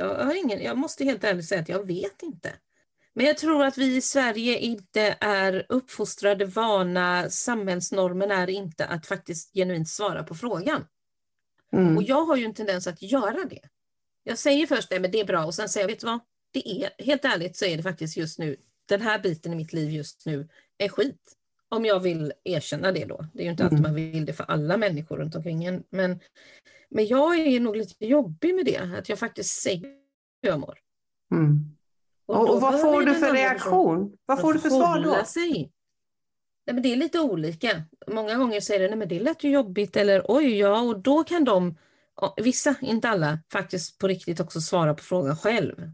Jag, 0.00 0.24
har 0.24 0.34
ingen, 0.34 0.62
jag 0.62 0.78
måste 0.78 1.04
helt 1.04 1.24
ärligt 1.24 1.48
säga 1.48 1.60
att 1.60 1.68
jag 1.68 1.86
vet 1.86 2.22
inte. 2.22 2.52
Men 3.14 3.26
jag 3.26 3.38
tror 3.38 3.64
att 3.64 3.78
vi 3.78 3.96
i 3.96 4.00
Sverige 4.00 4.58
inte 4.58 5.16
är 5.20 5.66
uppfostrade, 5.68 6.44
vana, 6.44 7.30
samhällsnormen 7.30 8.30
är 8.30 8.50
inte 8.50 8.86
att 8.86 9.06
faktiskt 9.06 9.54
genuint 9.54 9.88
svara 9.88 10.22
på 10.22 10.34
frågan. 10.34 10.86
Mm. 11.72 11.96
Och 11.96 12.02
jag 12.02 12.24
har 12.24 12.36
ju 12.36 12.44
en 12.44 12.54
tendens 12.54 12.86
att 12.86 13.02
göra 13.02 13.44
det. 13.50 13.60
Jag 14.22 14.38
säger 14.38 14.66
först 14.66 14.90
men 14.90 15.10
det 15.10 15.20
är 15.20 15.24
bra 15.24 15.44
och 15.44 15.54
sen 15.54 15.68
säger 15.68 15.84
jag, 15.84 15.88
vet 15.88 16.00
du 16.00 16.06
vad? 16.06 16.20
Det 16.50 16.68
är, 16.68 17.04
helt 17.04 17.24
ärligt 17.24 17.56
så 17.56 17.64
är 17.64 17.76
det 17.76 17.82
faktiskt 17.82 18.16
just 18.16 18.38
nu, 18.38 18.56
den 18.86 19.00
här 19.00 19.18
biten 19.18 19.52
i 19.52 19.56
mitt 19.56 19.72
liv 19.72 19.90
just 19.90 20.26
nu 20.26 20.48
är 20.78 20.88
skit. 20.88 21.36
Om 21.68 21.84
jag 21.84 22.00
vill 22.00 22.32
erkänna 22.44 22.92
det 22.92 23.04
då. 23.04 23.24
Det 23.32 23.40
är 23.42 23.44
ju 23.44 23.50
inte 23.50 23.64
alltid 23.64 23.78
Mm. 23.78 23.90
man 23.90 23.94
vill 23.94 24.26
det 24.26 24.32
för 24.32 24.44
alla 24.44 24.76
människor 24.76 25.16
runt 25.16 25.34
omkring 25.34 25.64
en. 25.64 25.84
Men, 25.90 26.20
men 26.88 27.06
jag 27.06 27.38
är 27.38 27.60
nog 27.60 27.76
lite 27.76 28.06
jobbig 28.06 28.54
med 28.54 28.64
det, 28.64 28.78
att 28.98 29.08
jag 29.08 29.18
faktiskt 29.18 29.62
säger 29.62 29.86
hur 30.42 30.50
jag 30.50 30.60
mår. 30.60 30.78
Mm. 31.32 31.76
Och, 32.26 32.54
och 32.54 32.60
vad 32.60 32.80
får 32.80 33.02
du 33.02 33.14
för 33.14 33.32
reaktion? 33.32 34.16
Vad 34.26 34.40
får 34.40 34.52
du 34.54 34.60
för 34.60 34.70
svar 34.70 35.04
då? 35.04 35.24
Sig. 35.24 35.72
Nej, 36.66 36.74
men 36.74 36.82
det 36.82 36.92
är 36.92 36.96
lite 36.96 37.20
olika. 37.20 37.82
Många 38.06 38.34
gånger 38.34 38.60
säger 38.60 38.80
det, 38.80 38.88
nej 38.88 38.98
men 38.98 39.08
det 39.08 39.20
lät 39.20 39.44
ju 39.44 39.50
jobbigt 39.50 39.96
eller 39.96 40.24
oj 40.28 40.58
ja 40.58 40.80
och 40.80 40.98
då 40.98 41.24
kan 41.24 41.44
de, 41.44 41.76
vissa, 42.36 42.74
inte 42.80 43.08
alla, 43.08 43.38
faktiskt 43.52 43.98
på 43.98 44.08
riktigt 44.08 44.40
också 44.40 44.60
svara 44.60 44.94
på 44.94 45.02
frågan 45.02 45.36
själv. 45.36 45.90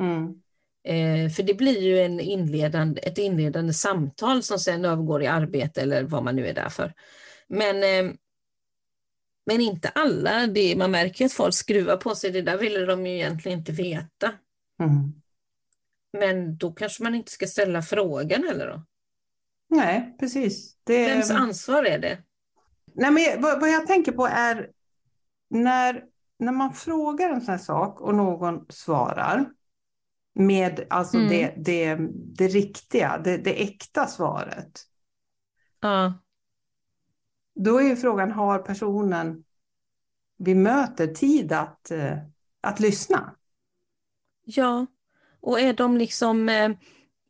Mm. 0.00 0.42
Eh, 0.84 1.30
för 1.30 1.42
det 1.42 1.54
blir 1.54 1.80
ju 1.80 2.00
en 2.00 2.20
inledande, 2.20 3.00
ett 3.00 3.18
inledande 3.18 3.72
samtal 3.72 4.42
som 4.42 4.58
sen 4.58 4.84
övergår 4.84 5.22
i 5.22 5.26
arbete 5.26 5.80
eller 5.80 6.02
vad 6.02 6.24
man 6.24 6.36
nu 6.36 6.46
är 6.46 6.54
där 6.54 6.68
för. 6.68 6.94
Men, 7.48 7.76
eh, 7.76 8.12
men 9.46 9.60
inte 9.60 9.88
alla. 9.88 10.46
Det, 10.46 10.76
man 10.76 10.90
märker 10.90 11.24
att 11.24 11.32
folk 11.32 11.54
skruvar 11.54 11.96
på 11.96 12.14
sig. 12.14 12.30
Det 12.30 12.42
där 12.42 12.58
ville 12.58 12.86
de 12.86 13.06
ju 13.06 13.14
egentligen 13.14 13.58
inte 13.58 13.72
veta. 13.72 14.32
Mm. 14.80 15.12
Men 16.12 16.56
då 16.56 16.72
kanske 16.72 17.02
man 17.02 17.14
inte 17.14 17.32
ska 17.32 17.46
ställa 17.46 17.82
frågan 17.82 18.44
heller 18.44 18.66
då. 18.66 18.82
Nej, 19.76 20.16
precis. 20.20 20.76
Det, 20.84 21.06
Vems 21.06 21.30
ansvar 21.30 21.84
är 21.84 21.98
det? 21.98 22.18
Nej, 22.94 23.10
men 23.10 23.42
vad, 23.42 23.60
vad 23.60 23.70
jag 23.70 23.86
tänker 23.86 24.12
på 24.12 24.26
är 24.26 24.70
när, 25.50 26.04
när 26.38 26.52
man 26.52 26.72
frågar 26.72 27.30
en 27.30 27.40
sån 27.40 27.52
här 27.52 27.58
sak 27.58 28.00
och 28.00 28.14
någon 28.14 28.66
svarar 28.68 29.50
med 30.40 30.86
alltså 30.90 31.16
Mm. 31.16 31.28
det, 31.28 31.54
det, 31.56 31.98
det 32.12 32.48
riktiga, 32.48 33.18
det, 33.18 33.36
det 33.36 33.62
äkta 33.62 34.06
svaret. 34.06 34.80
Ja. 35.80 36.12
Då 37.54 37.78
är 37.80 37.82
ju 37.88 37.96
frågan, 37.96 38.30
har 38.30 38.58
personen 38.58 39.44
vi 40.36 40.54
möter 40.54 41.06
tid 41.06 41.52
att, 41.52 41.90
eh, 41.90 42.18
att 42.60 42.80
lyssna? 42.80 43.34
Ja, 44.44 44.86
och 45.40 45.60
är 45.60 45.72
de 45.72 45.96
liksom 45.96 46.48
eh, 46.48 46.70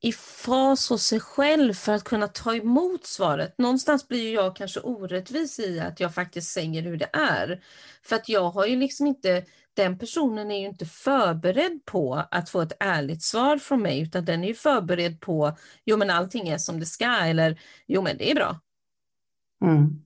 i 0.00 0.12
fas 0.12 0.88
hos 0.88 1.02
sig 1.02 1.20
själv 1.20 1.74
för 1.74 1.92
att 1.92 2.04
kunna 2.04 2.28
ta 2.28 2.54
emot 2.54 3.06
svaret? 3.06 3.58
Någonstans 3.58 4.08
blir 4.08 4.34
jag 4.34 4.56
kanske 4.56 4.80
orättvis 4.80 5.58
i 5.58 5.80
att 5.80 6.00
jag 6.00 6.14
faktiskt 6.14 6.52
säger 6.52 6.82
hur 6.82 6.96
det 6.96 7.10
är. 7.12 7.64
För 8.02 8.16
att 8.16 8.28
jag 8.28 8.50
har 8.50 8.66
ju 8.66 8.76
liksom 8.76 9.06
inte, 9.06 9.44
den 9.74 9.98
personen 9.98 10.50
är 10.50 10.58
ju 10.58 10.66
inte 10.66 10.86
förberedd 10.86 11.80
på 11.84 12.24
att 12.30 12.50
få 12.50 12.60
ett 12.60 12.76
ärligt 12.80 13.22
svar 13.22 13.58
från 13.58 13.82
mig, 13.82 14.00
utan 14.00 14.24
den 14.24 14.44
är 14.44 14.48
ju 14.48 14.54
förberedd 14.54 15.20
på, 15.20 15.56
jo 15.84 15.96
men 15.96 16.10
allting 16.10 16.48
är 16.48 16.58
som 16.58 16.80
det 16.80 16.86
ska, 16.86 17.10
eller 17.10 17.60
jo 17.86 18.02
men 18.02 18.16
det 18.16 18.30
är 18.30 18.34
bra. 18.34 18.60
Mm. 19.64 20.04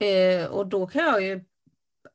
Eh, 0.00 0.46
och 0.46 0.66
då 0.66 0.86
kan 0.86 1.04
jag 1.04 1.22
ju 1.22 1.44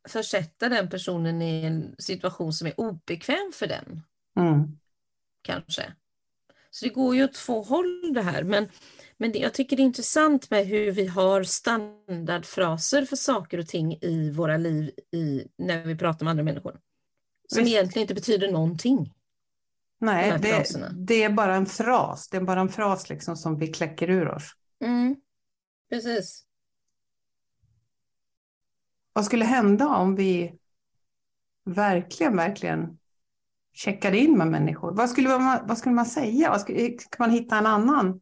försätta 0.07 0.69
den 0.69 0.89
personen 0.89 1.41
i 1.41 1.65
en 1.65 1.95
situation 1.97 2.53
som 2.53 2.67
är 2.67 2.79
obekväm 2.79 3.51
för 3.53 3.67
den. 3.67 4.01
Mm. 4.39 4.77
kanske. 5.41 5.93
Så 6.69 6.85
det 6.85 6.91
går 6.91 7.15
ju 7.15 7.23
åt 7.23 7.33
två 7.33 7.61
håll 7.61 8.13
det 8.13 8.21
här. 8.21 8.43
Men, 8.43 8.69
men 9.17 9.31
det, 9.31 9.39
jag 9.39 9.53
tycker 9.53 9.77
det 9.77 9.81
är 9.81 9.85
intressant 9.85 10.49
med 10.49 10.67
hur 10.67 10.91
vi 10.91 11.07
har 11.07 11.43
standardfraser 11.43 13.05
för 13.05 13.15
saker 13.15 13.57
och 13.57 13.67
ting 13.67 13.97
i 14.01 14.31
våra 14.31 14.57
liv 14.57 14.91
i, 15.11 15.47
när 15.57 15.83
vi 15.83 15.95
pratar 15.95 16.25
med 16.25 16.31
andra 16.31 16.43
människor. 16.43 16.79
Som 17.47 17.63
Visst. 17.63 17.75
egentligen 17.75 18.03
inte 18.03 18.13
betyder 18.13 18.51
någonting. 18.51 19.13
De 19.99 20.05
Nej, 20.05 20.31
här 20.31 20.39
det, 20.39 20.91
det 20.93 21.23
är 21.23 21.29
bara 21.29 21.55
en 21.55 21.65
fras. 21.65 22.27
Det 22.29 22.37
är 22.37 22.41
bara 22.41 22.61
en 22.61 22.69
fras 22.69 23.09
liksom 23.09 23.35
som 23.35 23.57
vi 23.57 23.67
kläcker 23.67 24.09
ur 24.09 24.27
oss. 24.27 24.51
Mm. 24.83 25.15
Precis. 25.89 26.45
Vad 29.13 29.25
skulle 29.25 29.45
hända 29.45 29.87
om 29.87 30.15
vi 30.15 30.59
verkligen, 31.65 32.35
verkligen 32.35 32.98
checkade 33.79 34.17
in 34.17 34.37
med 34.37 34.47
människor? 34.47 34.91
Vad 34.91 35.09
skulle 35.09 35.29
man, 35.29 35.59
vad 35.67 35.77
skulle 35.77 35.95
man 35.95 36.05
säga? 36.05 36.59
Skulle, 36.59 36.89
kan 36.89 36.99
man 37.19 37.31
hitta 37.31 37.57
en 37.57 37.65
annan 37.65 38.21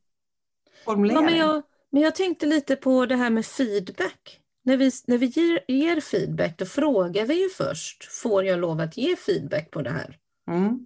formulering? 0.86 1.24
Ja, 1.24 1.30
men, 1.30 1.38
jag, 1.38 1.64
men 1.92 2.02
jag 2.02 2.16
tänkte 2.16 2.46
lite 2.46 2.76
på 2.76 3.06
det 3.06 3.16
här 3.16 3.30
med 3.30 3.46
feedback. 3.46 4.42
När 4.64 4.78
vi, 4.78 4.92
när 5.08 5.18
vi 5.18 5.26
ger, 5.26 5.60
ger 5.68 6.02
feedback, 6.02 6.58
då 6.58 6.66
frågar 6.66 7.26
vi 7.26 7.44
ju 7.44 7.50
först, 7.50 8.12
får 8.12 8.46
jag 8.46 8.60
lov 8.60 8.80
att 8.80 8.98
ge 8.98 9.16
feedback 9.16 9.72
på 9.72 9.82
det 9.82 9.90
här? 9.90 10.18
Mm. 10.48 10.80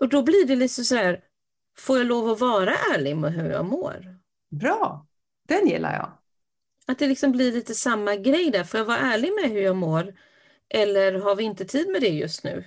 Och 0.00 0.08
då 0.08 0.22
blir 0.22 0.46
det 0.46 0.56
lite 0.56 0.84
så 0.84 0.94
här, 0.94 1.20
får 1.78 1.98
jag 1.98 2.06
lov 2.06 2.30
att 2.30 2.40
vara 2.40 2.74
ärlig 2.94 3.16
med 3.16 3.32
hur 3.32 3.50
jag 3.50 3.66
mår? 3.66 4.18
Bra, 4.50 5.06
den 5.48 5.68
gillar 5.68 5.92
jag. 5.92 6.12
Att 6.86 6.98
det 6.98 7.06
liksom 7.06 7.32
blir 7.32 7.52
lite 7.52 7.74
samma 7.74 8.16
grej 8.16 8.50
där, 8.50 8.64
får 8.64 8.78
jag 8.78 8.84
vara 8.84 8.98
ärlig 8.98 9.32
med 9.32 9.50
hur 9.50 9.60
jag 9.60 9.76
mår? 9.76 10.14
Eller 10.68 11.12
har 11.12 11.36
vi 11.36 11.44
inte 11.44 11.64
tid 11.64 11.88
med 11.88 12.00
det 12.00 12.08
just 12.08 12.44
nu? 12.44 12.64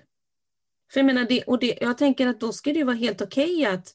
För 0.94 1.00
jag 1.00 1.06
menar, 1.06 1.26
det, 1.30 1.44
och 1.44 1.60
det, 1.60 1.78
jag 1.82 1.98
tänker 1.98 2.28
att 2.28 2.40
då 2.40 2.52
ska 2.52 2.74
det 2.74 2.84
vara 2.84 2.96
helt 2.96 3.22
okej 3.22 3.66
att 3.66 3.94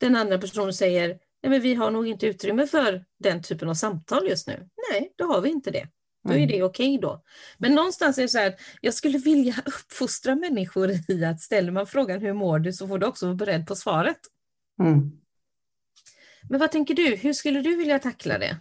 den 0.00 0.16
andra 0.16 0.38
personen 0.38 0.74
säger, 0.74 1.08
nej 1.42 1.50
men 1.50 1.60
vi 1.60 1.74
har 1.74 1.90
nog 1.90 2.06
inte 2.08 2.26
utrymme 2.26 2.66
för 2.66 3.04
den 3.18 3.42
typen 3.42 3.68
av 3.68 3.74
samtal 3.74 4.28
just 4.28 4.46
nu. 4.46 4.68
Nej, 4.90 5.12
då 5.16 5.24
har 5.24 5.40
vi 5.40 5.50
inte 5.50 5.70
det. 5.70 5.88
Då 6.24 6.34
är 6.34 6.46
det 6.46 6.62
okej 6.62 6.98
då. 6.98 7.22
Men 7.58 7.74
någonstans 7.74 8.18
är 8.18 8.22
det 8.22 8.28
så 8.28 8.38
här 8.38 8.48
att 8.48 8.60
jag 8.80 8.94
skulle 8.94 9.18
vilja 9.18 9.54
uppfostra 9.66 10.34
människor 10.34 10.90
i 11.08 11.24
att 11.24 11.40
ställer 11.40 11.72
man 11.72 11.86
frågan 11.86 12.20
hur 12.20 12.32
mår 12.32 12.58
du 12.58 12.72
så 12.72 12.88
får 12.88 12.98
du 12.98 13.06
också 13.06 13.26
vara 13.26 13.36
beredd 13.36 13.66
på 13.66 13.76
svaret. 13.76 14.18
Mm. 14.80 15.10
Men 16.48 16.60
vad 16.60 16.70
tänker 16.70 16.94
du? 16.94 17.16
Hur 17.16 17.32
skulle 17.32 17.60
du 17.60 17.76
vilja 17.76 17.98
tackla 17.98 18.38
det? 18.38 18.56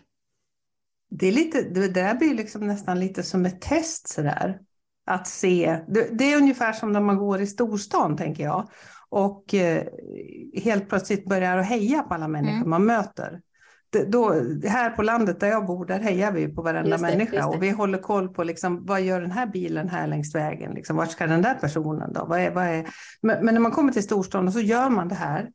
Det, 1.09 1.27
är 1.27 1.31
lite, 1.31 1.61
det 1.61 1.87
där 1.87 2.15
blir 2.15 2.35
liksom 2.35 2.67
nästan 2.67 2.99
lite 2.99 3.23
som 3.23 3.45
ett 3.45 3.61
test 3.61 4.07
sådär. 4.07 4.59
Att 5.05 5.27
se, 5.27 5.79
det, 6.11 6.33
är 6.33 6.37
ungefär 6.37 6.73
som 6.73 6.91
när 6.91 6.99
man 6.99 7.17
går 7.17 7.41
i 7.41 7.47
storstan 7.47 8.17
tänker 8.17 8.43
jag. 8.43 8.69
Och 9.09 9.53
eh, 9.53 9.83
helt 10.63 10.89
plötsligt 10.89 11.25
börjar 11.25 11.57
att 11.57 11.65
heja 11.65 12.01
på 12.03 12.13
alla 12.13 12.27
människor 12.27 12.55
Mm. 12.57 12.69
man 12.69 12.85
möter. 12.85 13.41
Det, 13.89 14.05
då, 14.05 14.33
här 14.67 14.89
på 14.89 15.01
landet 15.01 15.39
där 15.39 15.47
jag 15.47 15.65
bor, 15.65 15.85
där 15.85 15.99
hejar 15.99 16.31
vi 16.31 16.47
på 16.47 16.61
varenda 16.61 16.97
det, 16.97 17.01
människa. 17.01 17.45
Och 17.47 17.63
vi 17.63 17.69
håller 17.69 17.97
koll 17.97 18.29
på 18.29 18.43
liksom, 18.43 18.85
vad 18.85 19.01
gör 19.01 19.21
den 19.21 19.31
här 19.31 19.45
bilen 19.45 19.89
här 19.89 20.07
längs 20.07 20.35
vägen? 20.35 20.73
Liksom, 20.73 20.95
vart 20.95 21.11
ska 21.11 21.27
den 21.27 21.41
där 21.41 21.53
personen 21.53 22.13
då? 22.13 22.25
Vad 22.25 22.39
är, 22.39 22.51
vad 22.51 22.65
är... 22.65 22.87
Men, 23.21 23.45
men 23.45 23.53
när 23.53 23.61
man 23.61 23.71
kommer 23.71 23.91
till 23.91 24.03
storstan 24.03 24.47
och 24.47 24.53
så 24.53 24.59
gör 24.59 24.89
man 24.89 25.07
det 25.07 25.15
här. 25.15 25.49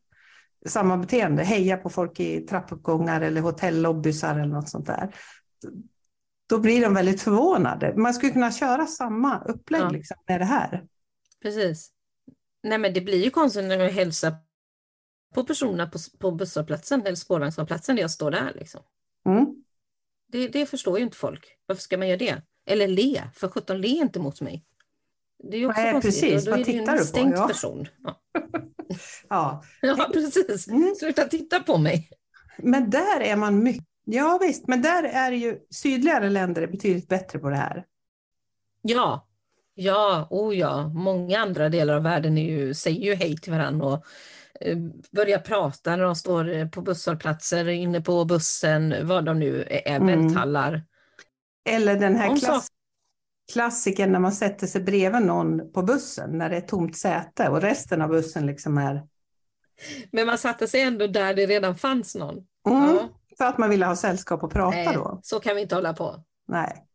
Samma 0.67 0.97
beteende, 0.97 1.43
heja 1.43 1.77
på 1.77 1.91
folk 1.91 2.21
i 2.21 2.41
trappuppgångar 2.41 3.21
eller 3.21 3.41
hotellobbysar 3.41 4.35
eller 4.35 4.55
något 4.55 4.69
sånt 4.69 4.87
där 4.87 5.11
då 6.47 6.59
blir 6.59 6.83
de 6.83 6.95
väldigt 6.95 7.23
förvånade. 7.23 7.97
Man 7.97 8.15
skulle 8.15 8.33
kunna 8.33 8.53
köra 8.53 8.87
samma 8.87 9.45
upplägg 9.45 9.83
Ja. 9.83 9.91
liksom, 9.91 10.17
med 10.29 10.41
det 10.41 10.45
här. 10.45 10.87
Precis. 11.43 11.91
Nej 12.63 12.79
men 12.79 12.93
det 12.95 13.01
blir 13.01 13.25
ju 13.25 13.31
konstigt 13.31 13.65
när 13.65 13.79
jag 13.79 13.91
hälsar 13.91 14.35
på 15.35 15.45
personerna 15.45 15.87
på, 15.87 15.99
på 16.19 16.31
busshållplatsen 16.31 17.01
eller 17.07 17.17
spårvagnshållplatsen 17.17 17.97
där 17.97 18.03
jag 18.03 18.11
står 18.11 18.31
där. 18.31 18.53
Liksom. 18.55 18.81
Mm. 19.29 19.47
Det, 20.33 20.49
det 20.49 20.67
förstår 20.67 20.99
ju 20.99 21.05
inte 21.05 21.17
folk. 21.17 21.47
Varför 21.67 21.83
ska 21.83 21.99
man 21.99 22.09
göra 22.09 22.19
det? 22.19 22.43
Eller 22.67 22.89
le, 22.89 23.23
för 23.35 23.49
sjutton 23.49 23.81
le 23.81 23.89
inte 23.89 24.21
mot 24.21 24.41
mig. 24.41 24.65
Det 25.51 25.57
är 25.57 25.61
ju 25.61 25.67
också 25.69 25.81
Nej, 25.81 25.93
konstigt. 25.93 26.21
precis. 26.23 26.45
Då 26.45 26.51
Vad 26.51 26.61
är 26.61 26.65
det 26.65 26.73
ju 26.73 26.79
en 26.83 27.05
stängt 27.05 27.35
Ja. 27.37 27.49
person. 27.49 27.89
Ja. 28.03 28.21
Ja. 29.29 29.65
ja, 29.83 30.11
precis. 30.13 30.69
Mm. 30.69 30.95
Sluta 30.95 31.25
titta 31.25 31.61
på 31.61 31.79
mig. 31.79 32.11
Men 32.59 32.91
där 32.91 33.21
är 33.21 33.37
man 33.37 33.63
mycket... 33.63 33.86
Ja 34.09 34.39
visst, 34.43 34.69
men 34.69 34.83
där 34.83 35.03
är 35.03 35.33
ju 35.33 35.59
sydligare 35.71 36.31
länder 36.31 36.67
betydligt 36.67 37.09
bättre 37.09 37.39
på 37.39 37.51
det 37.51 37.57
här. 37.57 37.85
Ja, 38.83 39.27
ja, 39.75 40.27
oh 40.31 40.57
ja. 40.57 40.89
Många 40.89 41.39
andra 41.39 41.69
delar 41.69 41.95
av 41.95 42.03
världen 42.03 42.39
är 42.39 42.51
ju, 42.51 42.75
säger 42.75 43.01
ju 43.01 43.15
hej 43.15 43.37
till 43.37 43.53
varandra 43.53 43.87
och 43.87 44.05
eh, 44.61 44.79
börjar 45.11 45.39
prata 45.39 45.97
när 45.97 46.05
de 46.05 46.15
står 46.17 46.49
eh, 46.49 46.69
på 46.69 46.83
busshållplatser, 46.83 47.69
inne 47.69 48.01
på 48.01 48.25
bussen, 48.25 48.95
vad 49.07 49.25
de 49.25 49.39
nu 49.39 49.63
är, 49.63 49.97
Mm. 49.97 50.07
välthallar. 50.07 50.85
Eller 51.69 51.97
den 52.01 52.17
här 52.17 52.37
klass... 52.37 52.69
klassiken 53.53 54.13
när 54.13 54.19
man 54.19 54.33
sätter 54.33 54.67
sig 54.67 54.81
bredvid 54.81 55.23
någon 55.23 55.73
på 55.73 55.83
bussen 55.83 56.39
när 56.39 56.51
det 56.51 56.57
är 56.57 56.61
tomt 56.61 56.97
säte 56.97 57.49
och 57.49 57.61
resten 57.63 58.03
av 58.03 58.09
bussen 58.09 58.47
liksom 58.47 58.79
är... 58.79 59.07
Men 60.13 60.27
man 60.27 60.39
satte 60.39 60.69
sig 60.69 60.81
ändå 60.81 61.07
där 61.07 61.35
det 61.35 61.47
redan 61.47 61.77
fanns 61.77 62.15
någon. 62.15 62.35
Mm, 62.69 62.83
Ja. 62.97 63.09
För 63.39 63.45
att 63.45 63.59
man 63.59 63.71
ville 63.71 63.87
ha 63.87 63.97
sällskap 63.97 64.43
och 64.43 64.53
prata 64.53 64.77
Nej, 64.77 64.95
då. 64.95 65.21
så 65.23 65.41
kan 65.41 65.57
vi 65.57 65.63
inte 65.63 65.75
hålla 65.75 65.93
på. 65.93 66.25
Nej. 66.49 66.87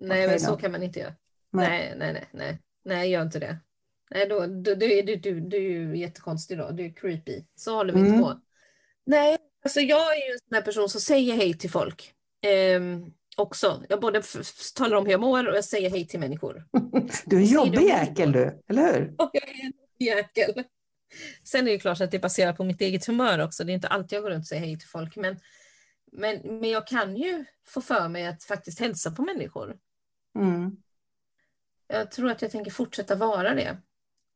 Nej, 0.00 0.18
Okej 0.20 0.26
men 0.28 0.40
så 0.40 0.50
då. 0.50 0.56
kan 0.56 0.72
man 0.72 0.82
inte 0.82 1.00
göra. 1.00 1.14
Nej. 1.52 1.68
Nej, 1.68 1.94
nej, 1.98 2.12
nej, 2.12 2.28
nej, 2.32 2.58
nej, 2.84 3.10
gör 3.10 3.22
inte 3.22 3.38
det. 3.38 3.58
Nej, 4.10 4.26
då, 4.28 4.40
då, 4.46 4.74
då 4.74 4.86
är 4.86 5.02
du, 5.02 5.16
du, 5.16 5.40
du 5.40 5.56
är 5.56 5.60
ju 5.60 5.96
jättekonstig 5.98 6.58
då. 6.58 6.70
Du 6.70 6.84
är 6.84 6.92
creepy. 6.92 7.44
Så 7.54 7.74
håller 7.76 7.92
vi 7.92 7.98
inte 7.98 8.10
Mm. 8.10 8.22
på. 8.22 8.40
Nej, 9.06 9.38
alltså 9.64 9.80
jag 9.80 10.16
är 10.16 10.26
ju 10.26 10.32
en 10.32 10.38
sån 10.48 10.54
här 10.54 10.62
person 10.62 10.88
som 10.88 11.00
säger 11.00 11.34
hej 11.36 11.54
till 11.58 11.70
folk. 11.70 12.12
Ehm, 12.46 13.12
också. 13.36 13.84
Jag 13.88 14.00
både 14.00 14.22
talar 14.76 14.96
om 14.96 15.04
hur 15.04 15.12
jag 15.12 15.20
mår 15.20 15.48
och 15.48 15.56
jag 15.56 15.64
säger 15.64 15.90
hej 15.90 16.06
till 16.06 16.20
människor. 16.20 16.64
Du 17.26 17.36
är 17.36 17.40
en 17.40 17.46
jobbig 17.46 17.82
jäkel 17.82 18.32
du, 18.32 18.62
eller 18.68 18.92
hur? 18.92 19.14
Och 19.18 19.30
jag 19.32 19.48
är 19.48 19.64
en 19.66 19.72
jäkel. 19.98 20.64
Sen 21.44 21.68
är 21.68 21.72
det 21.72 21.78
klart 21.78 22.00
att 22.00 22.10
det 22.10 22.16
är 22.16 22.20
baserat 22.22 22.56
på 22.56 22.64
mitt 22.64 22.80
eget 22.80 23.06
humör 23.06 23.38
också. 23.38 23.64
Det 23.64 23.72
är 23.72 23.74
inte 23.74 23.88
alltid 23.88 24.16
jag 24.16 24.22
går 24.22 24.30
runt 24.30 24.42
och 24.42 24.46
säger 24.46 24.62
hej 24.62 24.78
till 24.78 24.88
folk. 24.88 25.16
Men, 25.16 25.36
men, 26.12 26.60
men 26.60 26.70
jag 26.70 26.86
kan 26.86 27.16
ju 27.16 27.44
få 27.66 27.80
för 27.80 28.08
mig 28.08 28.26
att 28.26 28.44
faktiskt 28.44 28.80
hälsa 28.80 29.10
på 29.10 29.22
människor. 29.22 29.76
Mm. 30.38 30.76
Jag 31.86 32.10
tror 32.10 32.30
att 32.30 32.42
jag 32.42 32.50
tänker 32.50 32.70
fortsätta 32.70 33.14
vara 33.14 33.54
det. 33.54 33.78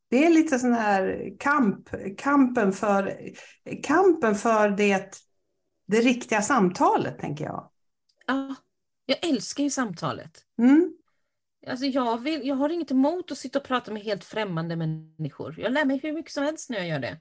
Det 0.09 0.25
är 0.25 0.29
lite 0.29 0.59
sån 0.59 0.73
här 0.73 1.33
kamp, 1.39 1.89
kampen 2.17 2.73
för, 2.73 3.31
kampen 3.83 4.35
för 4.35 4.69
det, 4.69 5.21
det 5.87 6.01
riktiga 6.01 6.41
samtalet, 6.41 7.19
tänker 7.19 7.45
jag. 7.45 7.71
Ja, 8.25 8.55
jag 9.05 9.25
älskar 9.25 9.63
ju 9.63 9.69
samtalet. 9.69 10.45
Mm. 10.57 10.93
Alltså 11.67 11.85
jag, 11.85 12.17
vill, 12.17 12.47
jag 12.47 12.55
har 12.55 12.69
inget 12.69 12.91
emot 12.91 13.31
att 13.31 13.37
sitta 13.37 13.59
och 13.59 13.65
prata 13.65 13.93
med 13.93 14.03
helt 14.03 14.23
främmande 14.23 14.75
människor. 14.75 15.59
Jag 15.59 15.71
lär 15.71 15.85
mig 15.85 15.99
hur 16.03 16.13
mycket 16.13 16.31
som 16.31 16.43
helst 16.43 16.69
när 16.69 16.77
jag 16.77 16.87
gör 16.87 16.99
det. 16.99 17.19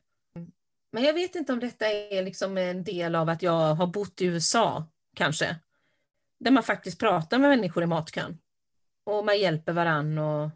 Men 0.96 1.04
jag 1.04 1.14
vet 1.14 1.34
inte 1.34 1.52
om 1.52 1.60
detta 1.60 1.86
är 1.86 2.22
liksom 2.22 2.58
en 2.58 2.84
del 2.84 3.14
av 3.14 3.28
att 3.28 3.42
jag 3.42 3.74
har 3.74 3.86
bott 3.86 4.20
i 4.20 4.24
USA, 4.24 4.84
kanske. 5.14 5.56
Där 6.40 6.50
man 6.50 6.62
faktiskt 6.62 6.98
pratar 7.00 7.38
med 7.38 7.50
människor 7.50 7.82
i 7.82 7.86
matkön. 7.86 8.38
Och 9.04 9.24
man 9.24 9.38
hjälper 9.38 9.72
varann 9.72 10.18
och 10.18 10.50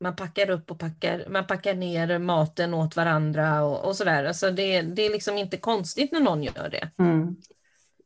man 0.00 0.16
packar 0.16 0.50
upp 0.50 0.70
och 0.70 0.78
packar, 0.78 1.26
man 1.30 1.46
packar 1.46 1.74
ner 1.74 2.18
maten 2.18 2.74
åt 2.74 2.96
varandra 2.96 3.64
och, 3.64 3.84
och 3.84 3.96
sådär. 3.96 4.24
Alltså 4.24 4.50
det, 4.50 4.82
det 4.82 5.02
är 5.02 5.10
liksom 5.10 5.38
inte 5.38 5.56
konstigt 5.56 6.12
när 6.12 6.20
någon 6.20 6.42
gör 6.42 6.68
det. 6.70 6.90
Mm. 6.98 7.36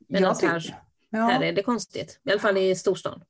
Men 0.08 0.24
här- 0.24 0.76
Ja. 1.10 1.18
Här 1.28 1.42
är 1.42 1.52
det 1.52 1.62
konstigt, 1.62 2.20
i 2.24 2.30
alla 2.30 2.40
fall 2.40 2.56
i 2.56 2.74
storstan. 2.76 3.22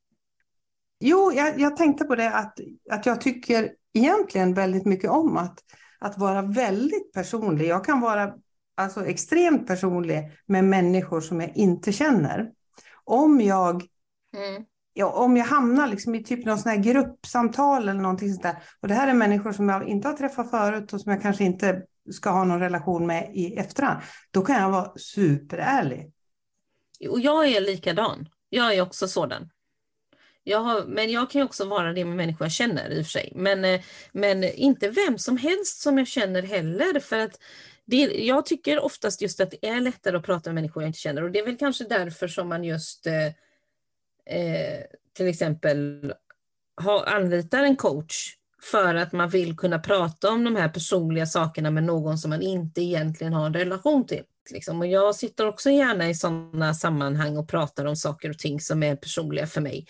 Jo, 1.00 1.32
jag, 1.32 1.60
jag 1.60 1.76
tänkte 1.76 2.04
på 2.04 2.14
det 2.14 2.30
att, 2.34 2.58
att 2.90 3.06
jag 3.06 3.20
tycker 3.20 3.72
egentligen 3.92 4.54
väldigt 4.54 4.84
mycket 4.84 5.10
om 5.10 5.36
att, 5.36 5.64
att 6.06 6.18
vara 6.18 6.42
väldigt 6.42 7.12
personlig. 7.12 7.66
Jag 7.68 7.84
kan 7.84 8.00
vara 8.00 8.34
alltså, 8.76 9.06
extremt 9.06 9.66
personlig 9.66 10.32
med 10.46 10.64
människor 10.64 11.20
som 11.20 11.40
jag 11.40 11.56
inte 11.56 11.92
känner. 11.92 12.50
Om 13.04 13.40
jag, 13.40 13.82
Mm. 14.36 14.64
ja, 14.92 15.06
om 15.06 15.36
jag 15.36 15.44
hamnar 15.44 15.86
liksom 15.86 16.14
i 16.14 16.24
typ 16.24 16.44
någon 16.44 16.58
sån 16.58 16.70
här 16.70 16.78
gruppsamtal 16.78 17.88
eller 17.88 18.00
någonting 18.00 18.30
sånt 18.32 18.42
där. 18.42 18.56
Och 18.80 18.88
det 18.88 18.94
här 18.94 19.08
är 19.08 19.14
människor 19.14 19.52
som 19.52 19.68
jag 19.68 19.88
inte 19.88 20.08
har 20.08 20.14
träffat 20.14 20.50
förut 20.50 20.92
och 20.92 21.00
som 21.00 21.12
jag 21.12 21.22
kanske 21.22 21.44
inte 21.44 21.82
ska 22.12 22.30
ha 22.30 22.44
någon 22.44 22.60
relation 22.60 23.06
med 23.06 23.30
i 23.34 23.54
efterhand. 23.56 24.00
Då 24.30 24.42
kan 24.42 24.62
jag 24.62 24.70
vara 24.70 24.92
superärlig. 24.96 26.12
Och 27.10 27.20
jag 27.20 27.46
är 27.46 27.60
likadan. 27.60 28.28
Jag 28.48 28.74
är 28.74 28.82
också 28.82 29.08
sådan. 29.08 29.50
Jag 30.48 30.60
har, 30.60 30.84
men 30.84 31.10
jag 31.10 31.30
kan 31.30 31.40
ju 31.40 31.44
också 31.44 31.64
vara 31.64 31.92
det 31.92 32.04
med 32.04 32.16
människor 32.16 32.44
jag 32.44 32.52
känner 32.52 32.90
i 32.90 33.00
och 33.00 33.06
för 33.06 33.10
sig. 33.10 33.32
Men, 33.34 33.64
eh, 33.64 33.80
men 34.12 34.44
inte 34.44 34.88
vem 34.88 35.18
som 35.18 35.36
helst 35.36 35.80
som 35.80 35.98
jag 35.98 36.08
känner 36.08 36.42
heller. 36.42 37.00
För 37.00 37.18
att 37.18 37.40
det, 37.84 37.96
jag 38.26 38.46
tycker 38.46 38.80
oftast 38.80 39.22
just 39.22 39.40
att 39.40 39.50
det 39.50 39.68
är 39.68 39.80
lättare 39.80 40.16
att 40.16 40.24
prata 40.24 40.50
med 40.50 40.54
människor 40.54 40.82
jag 40.82 40.88
inte 40.88 40.98
känner. 40.98 41.22
Och 41.22 41.30
det 41.30 41.38
är 41.38 41.44
väl 41.44 41.56
kanske 41.56 41.84
därför 41.84 42.28
som 42.28 42.48
man 42.48 42.64
just 42.64 43.06
eh, 43.06 43.26
eh, 44.36 44.80
till 45.16 45.28
exempel 45.28 46.12
ha, 46.82 47.04
anlitar 47.04 47.62
en 47.62 47.76
coach. 47.76 48.36
För 48.70 48.94
att 48.94 49.12
man 49.12 49.28
vill 49.28 49.56
kunna 49.56 49.78
prata 49.78 50.30
om 50.30 50.44
de 50.44 50.56
här 50.56 50.68
personliga 50.68 51.26
sakerna 51.26 51.70
med 51.70 51.84
någon 51.84 52.18
som 52.18 52.30
man 52.30 52.42
inte 52.42 52.80
egentligen 52.80 53.32
har 53.32 53.46
en 53.46 53.54
relation 53.54 54.06
till. 54.06 54.22
Liksom. 54.50 54.80
Och 54.80 54.86
jag 54.86 55.14
sitter 55.14 55.46
också 55.46 55.70
gärna 55.70 56.08
i 56.08 56.14
sådana 56.14 56.74
sammanhang 56.74 57.36
och 57.36 57.48
pratar 57.48 57.84
om 57.84 57.96
saker 57.96 58.30
och 58.30 58.38
ting 58.38 58.60
som 58.60 58.82
är 58.82 58.96
personliga 58.96 59.46
för 59.46 59.60
mig. 59.60 59.86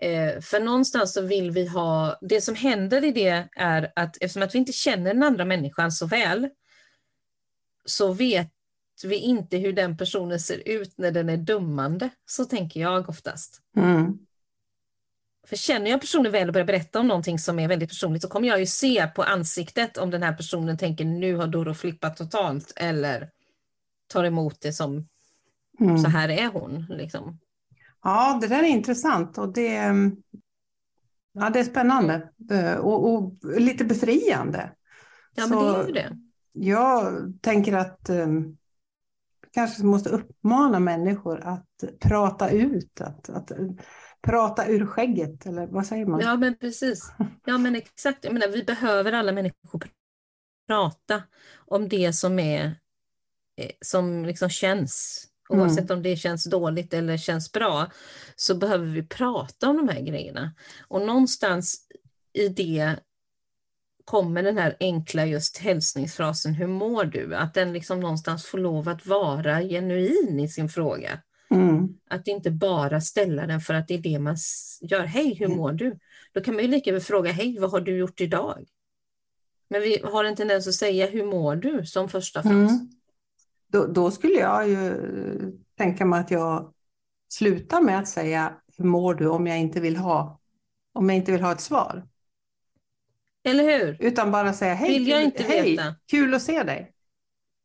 Eh, 0.00 0.40
för 0.40 0.60
någonstans 0.60 1.12
så 1.12 1.22
vill 1.22 1.50
vi 1.50 1.66
ha, 1.66 2.18
det 2.20 2.40
som 2.40 2.54
händer 2.54 3.04
i 3.04 3.12
det 3.12 3.48
är 3.56 3.92
att 3.96 4.16
eftersom 4.20 4.42
att 4.42 4.54
vi 4.54 4.58
inte 4.58 4.72
känner 4.72 5.14
den 5.14 5.22
andra 5.22 5.44
människan 5.44 5.92
så 5.92 6.06
väl 6.06 6.48
så 7.84 8.12
vet 8.12 8.52
vi 9.04 9.16
inte 9.16 9.56
hur 9.56 9.72
den 9.72 9.96
personen 9.96 10.40
ser 10.40 10.68
ut 10.68 10.98
när 10.98 11.10
den 11.10 11.28
är 11.28 11.36
dömande. 11.36 12.10
Så 12.26 12.44
tänker 12.44 12.80
jag 12.80 13.08
oftast. 13.08 13.62
Mm. 13.76 14.18
För 15.46 15.56
känner 15.56 15.90
jag 15.90 16.00
personen 16.00 16.32
väl 16.32 16.48
och 16.48 16.52
börjar 16.52 16.66
berätta 16.66 17.00
om 17.00 17.08
någonting 17.08 17.38
som 17.38 17.58
är 17.58 17.68
väldigt 17.68 17.88
personligt 17.88 18.22
så 18.22 18.28
kommer 18.28 18.48
jag 18.48 18.60
ju 18.60 18.66
se 18.66 19.06
på 19.06 19.22
ansiktet 19.22 19.98
om 19.98 20.10
den 20.10 20.22
här 20.22 20.32
personen 20.32 20.78
tänker 20.78 21.04
nu 21.04 21.34
har 21.36 21.46
Doro 21.46 21.74
flippat 21.74 22.16
totalt 22.16 22.72
eller 22.76 23.30
tar 24.08 24.24
emot 24.24 24.60
det 24.60 24.72
som 24.72 25.08
Mm. 25.80 25.98
så 25.98 26.08
här 26.08 26.28
är 26.28 26.46
hon. 26.46 26.86
Liksom. 26.88 27.38
Ja, 28.08 28.38
det 28.40 28.46
där 28.46 28.62
är 28.62 28.68
intressant 28.68 29.38
och 29.38 29.52
det, 29.52 29.94
ja, 31.32 31.50
det 31.50 31.60
är 31.60 31.64
spännande 31.64 32.30
eh, 32.50 32.74
och, 32.74 33.14
och 33.14 33.32
lite 33.60 33.84
befriande. 33.84 34.72
Ja 35.34 35.46
men 35.46 35.58
det 35.58 35.64
är 35.64 35.86
ju 35.86 35.92
det. 35.92 36.18
Jag 36.52 37.32
tänker 37.40 37.72
att 37.72 38.10
um, 38.10 38.56
kanske 39.52 39.84
måste 39.84 40.10
uppmana 40.10 40.78
människor 40.80 41.40
att 41.40 41.84
prata 42.00 42.50
ut, 42.50 43.00
att, 43.00 43.28
att 43.28 43.50
uh, 43.50 43.70
prata 44.22 44.66
ur 44.66 44.86
skägget, 44.86 45.46
eller 45.46 45.66
vad 45.66 45.86
säger 45.86 46.06
man? 46.06 46.20
Ja 46.20 46.36
men 46.36 46.58
precis. 46.58 47.12
Ja 47.44 47.58
men 47.58 47.76
exakt. 47.76 48.24
Jag 48.24 48.32
menar, 48.32 48.48
vi 48.48 48.64
behöver 48.64 49.12
alla 49.12 49.32
människor 49.32 49.78
pr- 49.78 49.90
prata 50.66 51.22
om 51.56 51.88
det 51.88 52.12
som 52.12 52.38
är 52.38 52.64
eh, 53.56 53.70
som 53.80 54.24
liksom 54.24 54.48
känns. 54.48 55.27
Mm. 55.50 55.62
Oavsett 55.62 55.90
om 55.90 56.02
det 56.02 56.16
känns 56.16 56.44
dåligt 56.44 56.94
eller 56.94 57.16
känns 57.16 57.52
bra 57.52 57.90
så 58.36 58.54
behöver 58.54 58.86
vi 58.86 59.02
prata 59.02 59.68
om 59.68 59.76
de 59.76 59.88
här 59.88 60.00
grejerna. 60.00 60.54
Och 60.88 61.02
någonstans 61.06 61.76
i 62.32 62.48
det 62.48 62.96
kommer 64.04 64.42
den 64.42 64.58
här 64.58 64.76
enkla 64.80 65.26
just 65.26 65.58
hälsningsfrasen 65.58 66.54
hur 66.54 66.66
mår 66.66 67.04
du? 67.04 67.34
Att 67.34 67.54
den 67.54 67.72
liksom 67.72 68.00
någonstans 68.00 68.46
får 68.46 68.58
lov 68.58 68.88
att 68.88 69.06
vara 69.06 69.60
genuin 69.62 70.40
i 70.40 70.48
sin 70.48 70.68
fråga. 70.68 71.22
Mm. 71.50 71.88
Att 72.10 72.28
inte 72.28 72.50
bara 72.50 73.00
ställa 73.00 73.46
den 73.46 73.60
för 73.60 73.74
att 73.74 73.88
det 73.88 73.94
är 73.94 73.98
det 73.98 74.18
man 74.18 74.36
gör. 74.80 75.04
Hej, 75.04 75.34
hur 75.34 75.46
Mm. 75.46 75.58
mår 75.58 75.72
du? 75.72 75.98
Då 76.32 76.40
kan 76.40 76.54
man 76.54 76.64
ju 76.64 76.70
lika 76.70 76.92
väl 76.92 77.00
fråga, 77.00 77.32
hej, 77.32 77.58
vad 77.58 77.70
har 77.70 77.80
du 77.80 77.96
gjort 77.96 78.20
idag? 78.20 78.66
Men 79.70 79.80
vi 79.80 80.00
har 80.04 80.24
en 80.24 80.36
tendens 80.36 80.68
att 80.68 80.74
säga, 80.74 81.06
hur 81.06 81.24
mår 81.24 81.56
du? 81.56 81.86
som 81.86 82.08
första 82.08 82.42
fras. 82.42 82.52
Mm. 82.52 82.90
Då, 83.68 83.86
då 83.86 84.10
skulle 84.10 84.34
jag 84.34 84.68
ju 84.68 84.96
tänka 85.76 86.04
mig 86.04 86.20
att 86.20 86.30
jag 86.30 86.72
slutar 87.28 87.80
med 87.80 87.98
att 87.98 88.08
säga 88.08 88.54
hur 88.76 88.84
mår 88.84 89.14
du 89.14 89.26
om 89.28 89.46
jag 89.46 89.58
inte 89.58 89.80
vill 89.80 89.96
ha, 89.96 90.40
om 90.92 91.08
jag 91.08 91.16
inte 91.16 91.32
vill 91.32 91.42
ha 91.42 91.52
ett 91.52 91.60
svar. 91.60 92.08
Eller 93.44 93.64
hur? 93.78 93.96
Utan 94.00 94.30
bara 94.30 94.52
säga 94.52 94.74
hej, 94.74 94.96
kul, 95.06 95.46
hej 95.46 95.78
kul 96.10 96.34
att 96.34 96.42
se 96.42 96.62
dig. 96.62 96.92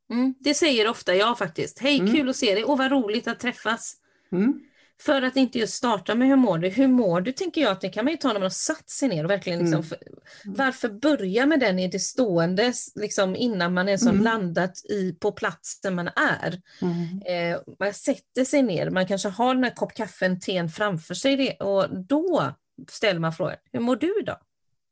Mm, 0.10 0.34
det 0.40 0.54
säger 0.54 0.90
ofta 0.90 1.16
jag 1.16 1.38
faktiskt. 1.38 1.80
Hej, 1.80 2.00
Mm. 2.00 2.14
kul 2.14 2.30
att 2.30 2.36
se 2.36 2.54
dig 2.54 2.64
och 2.64 2.78
vad 2.78 2.92
roligt 2.92 3.28
att 3.28 3.40
träffas. 3.40 3.96
Mm. 4.32 4.60
För 5.02 5.22
att 5.22 5.36
inte 5.36 5.60
just 5.60 5.74
starta 5.74 6.16
med 6.16 6.28
hur 6.28 6.36
mår 6.36 6.58
du? 6.58 6.70
Hur 6.70 6.88
mår 6.88 7.22
du 7.22 7.32
tänker 7.32 7.62
jag 7.62 7.72
att 7.72 7.82
det 7.82 7.90
kan 7.90 8.06
man 8.06 8.12
ju 8.12 8.18
ta 8.18 8.28
när 8.28 8.34
man 8.34 8.42
har 8.42 8.50
satt 8.50 8.90
sig 8.90 9.10
ner 9.10 9.24
och 9.24 9.30
verkligen 9.30 9.60
liksom, 9.60 9.74
Mm. 9.80 9.84
för, 9.84 9.98
varför 10.46 10.90
börja 10.90 11.46
med 11.46 11.60
den 11.60 11.80
i 11.80 11.88
det 11.88 12.00
stående 12.00 12.74
liksom 12.96 13.36
innan 13.36 13.74
man 13.74 13.90
är 13.90 13.98
så 13.98 14.10
Mm. 14.10 14.24
landat 14.24 14.86
i, 14.90 15.12
på 15.20 15.32
platsen 15.32 15.96
man 15.96 16.08
är. 16.08 16.62
Mm. 16.82 17.22
Eh, 17.54 17.60
man 17.80 17.94
sätter 17.94 18.46
sig 18.46 18.62
ner, 18.62 18.90
man 18.90 19.08
kanske 19.08 19.30
har 19.30 19.56
den 19.56 19.64
här 19.64 19.76
kopp 19.76 19.94
kaffen, 19.94 20.40
teen 20.40 20.70
framför 20.70 21.14
sig 21.14 21.36
det, 21.36 21.54
och 21.56 22.04
då 22.06 22.54
ställer 22.90 23.20
man 23.20 23.34
frågan, 23.34 23.56
hur 23.72 23.80
mår 23.80 23.96
du 23.96 24.20
idag? 24.22 24.38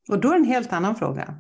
Och 0.10 0.20
då 0.20 0.28
är 0.28 0.32
det 0.34 0.38
en 0.40 0.46
helt 0.46 0.74
annan 0.74 0.96
fråga. 0.96 1.36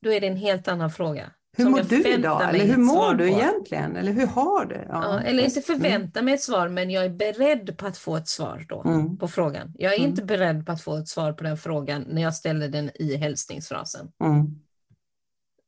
Då 0.00 0.12
är 0.12 0.20
det 0.20 0.26
en 0.26 0.36
helt 0.36 0.68
annan 0.68 0.90
fråga. 0.90 1.30
Hur 1.56 1.68
mår 1.68 1.80
du 1.82 2.08
idag? 2.08 2.48
Eller 2.54 2.64
hur 2.64 2.76
mår 2.76 3.14
du 3.14 3.28
på. 3.32 3.38
egentligen? 3.40 3.96
Eller 3.96 4.12
hur 4.12 4.26
har 4.26 4.64
du? 4.64 4.86
Ja, 4.88 5.20
eller 5.20 5.42
inte 5.44 5.60
förvänta 5.60 6.22
mig 6.22 6.34
ett 6.34 6.42
svar, 6.42 6.68
men 6.68 6.90
jag 6.90 7.04
är 7.04 7.08
beredd 7.10 7.76
på 7.78 7.86
att 7.86 7.98
få 7.98 8.16
ett 8.16 8.28
svar 8.28 8.66
då 8.68 8.82
Mm. 8.82 9.16
på 9.18 9.28
frågan. 9.28 9.72
Jag 9.78 9.92
är 9.92 9.98
Mm. 9.98 10.10
inte 10.10 10.22
beredd 10.24 10.66
på 10.66 10.72
att 10.72 10.82
få 10.82 10.96
ett 10.96 11.08
svar 11.08 11.32
på 11.32 11.44
den 11.44 11.56
frågan 11.56 12.02
när 12.08 12.22
jag 12.22 12.34
ställer 12.34 12.68
den 12.68 12.90
i 12.94 13.16
hälsningsfrasen. 13.16 14.12
Mm. 14.24 14.46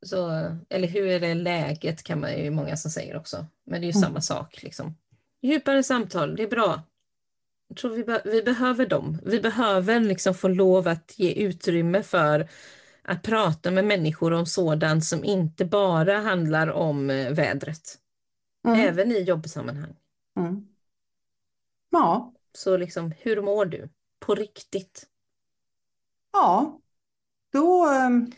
Så, 0.07 0.31
eller 0.69 0.89
hur 0.89 1.07
är 1.07 1.21
det 1.21 1.35
läget 1.35 2.03
kan 2.03 2.21
man 2.21 2.39
ju 2.39 2.51
många 2.51 2.77
som 2.77 2.91
säger 2.91 3.17
också. 3.17 3.47
Men 3.67 3.81
det 3.81 3.85
är 3.87 3.93
ju 3.93 3.99
Mm. 3.99 4.03
samma 4.03 4.21
sak. 4.21 4.63
Liksom. 4.63 4.97
Djupare 5.43 5.83
samtal, 5.83 6.37
det 6.37 6.43
är 6.43 6.49
bra. 6.49 6.83
Jag 7.69 7.77
tror 7.77 7.91
vi, 7.91 8.05
be- 8.05 8.23
vi 8.25 8.43
behöver 8.43 8.87
dem. 8.87 9.19
Vi 9.25 9.41
behöver 9.41 10.01
liksom 10.01 10.35
få 10.35 10.49
lov 10.49 10.89
att 10.89 11.19
ge 11.19 11.33
utrymme 11.33 12.03
för 12.03 12.49
att 13.05 13.23
prata 13.23 13.71
med 13.71 13.85
människor 13.85 14.33
om 14.33 14.47
sådant 14.47 15.05
som 15.05 15.25
inte 15.25 15.65
bara 15.65 16.19
handlar 16.19 16.69
om 16.69 17.11
eh, 17.11 17.31
vädret. 17.33 17.99
Mm. 18.67 18.89
Även 18.89 19.13
i 19.13 19.21
jobbsammanhang. 19.23 19.97
Mm. 20.37 20.75
Ja, 21.91 22.35
Så 22.55 22.77
liksom, 22.77 23.13
hur 23.19 23.43
mår 23.43 23.65
du? 23.67 23.89
På 24.21 24.35
riktigt. 24.35 25.07
ja. 26.33 26.81
Då, 27.53 27.87
ehm, 27.87 28.33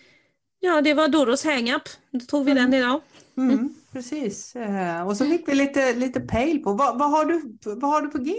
Ja, 0.60 0.80
det 0.82 0.94
var 0.94 1.08
Doros 1.08 1.44
hang-up. 1.44 1.82
Då 2.10 2.20
tog 2.20 2.44
vi 2.46 2.54
den 2.54 2.74
idag. 2.74 3.00
mm, 3.36 3.74
precis. 3.92 4.56
Eh, 4.56 5.06
Och 5.06 5.16
så 5.16 5.24
fick 5.24 5.48
vi 5.48 5.54
lite, 5.54 5.94
lite 5.94 6.20
pejl 6.20 6.62
på, 6.62 6.72
vad, 6.72 6.98
vad, 6.98 7.10
har 7.10 7.24
du, 7.24 7.58
vad 7.76 7.90
har 7.90 8.02
du 8.02 8.08
på 8.08 8.18
G? 8.18 8.32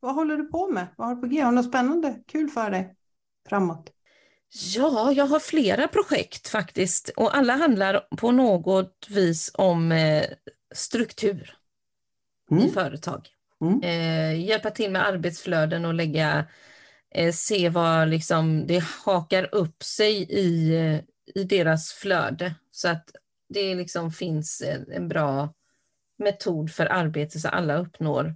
Vad 0.00 0.14
håller 0.14 0.36
du 0.36 0.44
på 0.44 0.68
med? 0.68 0.86
Vad 0.96 1.08
har 1.08 1.14
du 1.14 1.20
på 1.20 1.26
G? 1.26 1.40
Har 1.40 1.50
du 1.52 1.56
något 1.56 1.66
spännande, 1.68 2.22
kul 2.26 2.48
för 2.50 2.70
dig 2.70 2.96
framåt? 3.48 3.90
Ja, 4.54 5.12
jag 5.12 5.26
har 5.26 5.40
flera 5.40 5.88
projekt 5.88 6.48
faktiskt 6.48 7.08
och 7.16 7.36
alla 7.36 7.56
handlar 7.56 8.00
på 8.16 8.30
något 8.32 9.06
vis 9.10 9.50
om 9.54 9.92
eh, 9.92 10.24
struktur 10.74 11.56
i 12.50 12.54
Mm. 12.54 12.70
företag. 12.70 13.28
Mm. 13.60 13.82
Eh, 13.82 14.44
hjälpa 14.46 14.70
till 14.70 14.90
med 14.90 15.06
arbetsflöden 15.06 15.84
och 15.84 15.94
lägga, 15.94 16.46
eh, 17.10 17.32
se 17.32 17.68
vad 17.68 18.08
liksom 18.08 18.66
det 18.66 18.84
hakar 19.04 19.54
upp 19.54 19.82
sig 19.82 20.22
i, 20.22 20.74
eh, 20.76 21.00
i 21.34 21.44
deras 21.44 21.92
flöde 21.92 22.54
så 22.70 22.88
att 22.88 23.10
det 23.48 23.74
liksom 23.74 24.12
finns 24.12 24.62
en, 24.62 24.92
en 24.92 25.08
bra 25.08 25.54
metod 26.18 26.70
för 26.72 26.86
arbete 26.86 27.40
så 27.40 27.48
alla 27.48 27.76
uppnår 27.78 28.34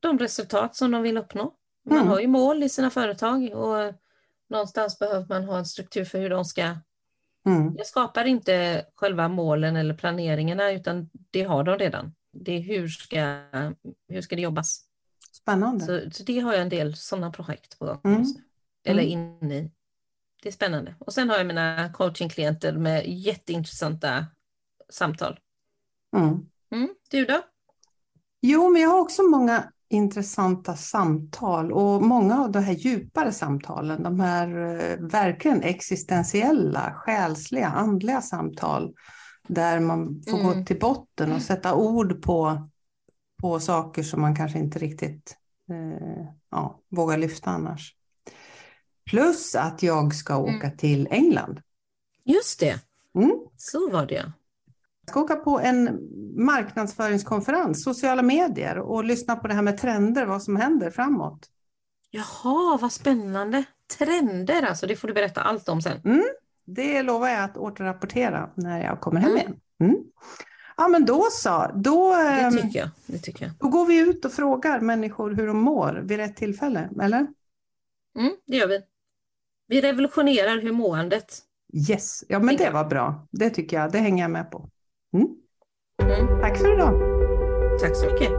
de 0.00 0.18
resultat 0.18 0.76
som 0.76 0.90
de 0.90 1.02
vill 1.02 1.18
uppnå. 1.18 1.54
Man 1.84 1.98
Mm. 1.98 2.08
har 2.08 2.20
ju 2.20 2.26
mål 2.26 2.62
i 2.62 2.68
sina 2.68 2.90
företag 2.90 3.50
och 3.52 3.94
någonstans 4.52 4.98
behöver 4.98 5.26
man 5.28 5.44
ha 5.44 5.58
en 5.58 5.66
struktur 5.66 6.04
för 6.04 6.18
hur 6.18 6.30
de 6.30 6.44
ska 6.44 6.76
Mm. 7.46 7.74
jag 7.76 7.86
skapar 7.86 8.24
inte 8.24 8.86
själva 8.94 9.28
målen 9.28 9.76
eller 9.76 9.94
planeringarna 9.94 10.70
utan 10.70 11.10
det 11.30 11.42
har 11.42 11.64
de 11.64 11.78
redan. 11.78 12.14
Det 12.32 12.52
är 12.52 12.60
hur 12.60 12.88
ska, 12.88 13.42
hur 14.08 14.20
ska 14.22 14.36
det 14.36 14.42
jobbas? 14.42 14.84
Spännande. 15.32 15.84
Så, 15.84 16.10
så 16.10 16.22
det 16.22 16.40
har 16.40 16.52
jag 16.52 16.62
en 16.62 16.68
del 16.68 16.96
sådana 16.96 17.30
projekt 17.32 17.78
på 17.78 17.84
gång 17.86 18.00
Mm. 18.04 18.18
just 18.18 18.36
nu. 18.36 18.42
Eller 18.84 19.02
Mm. 19.02 19.12
inne 19.42 19.56
i. 19.58 19.70
Det 20.42 20.48
är 20.48 20.52
spännande. 20.52 20.94
Och 20.98 21.14
sen 21.14 21.30
har 21.30 21.36
jag 21.36 21.46
mina 21.46 21.92
coachingklienter 21.92 22.72
med 22.72 23.08
jätteintressanta 23.08 24.26
samtal. 24.88 25.40
Mm. 26.16 26.46
Mm. 26.72 26.94
Du 27.10 27.24
då? 27.24 27.42
Jo, 28.40 28.68
men 28.70 28.82
jag 28.82 28.90
har 28.90 29.00
också 29.00 29.22
många 29.22 29.72
intressanta 29.92 30.76
samtal 30.76 31.72
och 31.72 32.02
många 32.02 32.40
av 32.42 32.52
de 32.52 32.58
här 32.58 32.72
djupare 32.74 33.32
samtalen, 33.32 34.02
de 34.02 34.20
här 34.20 34.48
eh, 34.48 34.96
verkligen 34.98 35.62
existentiella, 35.62 36.92
själsliga, 36.96 37.68
andliga 37.68 38.20
samtal 38.22 38.94
där 39.48 39.80
man 39.80 40.22
får 40.28 40.38
Mm. 40.38 40.46
gå 40.60 40.64
till 40.64 40.78
botten 40.78 41.32
och 41.32 41.42
sätta 41.42 41.74
ord 41.74 42.22
på, 42.22 42.68
på 43.42 43.60
saker 43.60 44.02
som 44.02 44.20
man 44.20 44.36
kanske 44.36 44.58
inte 44.58 44.78
riktigt 44.78 45.36
eh, 45.70 46.26
ja, 46.50 46.80
vågar 46.88 47.18
lyfta 47.18 47.50
annars. 47.50 47.96
Plus 49.10 49.54
att 49.54 49.82
jag 49.82 50.14
ska 50.14 50.36
åka 50.36 50.70
till 50.70 51.08
England. 51.10 51.60
Just 52.24 52.60
det, 52.60 52.80
Mm. 53.14 53.32
så 53.56 53.90
var 53.90 54.06
det 54.06 54.32
ska 55.12 55.20
åka 55.20 55.36
på 55.36 55.60
en 55.60 55.98
marknadsföringskonferens, 56.36 57.84
sociala 57.84 58.22
medier 58.22 58.78
och 58.78 59.04
lyssna 59.04 59.36
på 59.36 59.48
det 59.48 59.54
här 59.54 59.62
med 59.62 59.78
trender, 59.78 60.26
vad 60.26 60.42
som 60.42 60.56
händer 60.56 60.90
framåt. 60.90 61.46
Jaha, 62.10 62.78
vad 62.80 62.92
spännande. 62.92 63.64
Trender 63.98 64.62
alltså, 64.62 64.86
det 64.86 64.96
får 64.96 65.08
du 65.08 65.14
berätta 65.14 65.40
allt 65.42 65.68
om 65.68 65.82
sen. 65.82 66.00
Det 66.64 67.02
lovar 67.02 67.28
jag 67.28 67.44
att 67.44 67.56
återrapportera 67.56 68.50
när 68.54 68.84
jag 68.84 69.00
kommer 69.00 69.20
hem 69.20 69.30
Mm. 69.30 69.40
igen. 69.40 69.56
Mm. 69.80 69.96
Ja 70.76 70.88
men 70.88 71.04
då 71.04 71.26
så, 71.30 71.70
då, 71.74 72.14
Det 72.14 72.20
ehm, 72.22 72.52
tycker 72.56 72.78
jag. 72.78 72.88
Det 73.06 73.18
tycker 73.18 73.44
jag. 73.44 73.54
då 73.60 73.68
går 73.68 73.86
vi 73.86 73.98
ut 73.98 74.24
och 74.24 74.32
frågar 74.32 74.80
människor 74.80 75.30
hur 75.34 75.46
de 75.46 75.56
mår 75.58 76.02
vid 76.04 76.16
rätt 76.18 76.36
tillfälle, 76.36 76.88
eller? 77.02 77.26
Mm, 78.18 78.32
det 78.46 78.56
gör 78.56 78.68
vi. 78.68 78.80
Vi 79.68 79.80
revolutionerar 79.80 80.60
hur 80.62 80.72
måendet. 80.72 81.38
Yes, 81.88 82.24
ja 82.28 82.38
men 82.38 82.56
det 82.56 82.70
var 82.70 82.84
bra. 82.84 83.26
Det 83.30 83.50
tycker 83.50 83.76
jag, 83.80 83.92
det 83.92 83.98
hänger 83.98 84.24
jag 84.24 84.30
med 84.30 84.50
på. 84.50 84.68
Mm. 85.12 85.26
Mm. 86.02 86.40
Tack 86.40 86.56
för 86.58 86.74
idag. 86.74 86.94
Tack 87.80 87.96
så 87.96 88.06
mycket. 88.06 88.30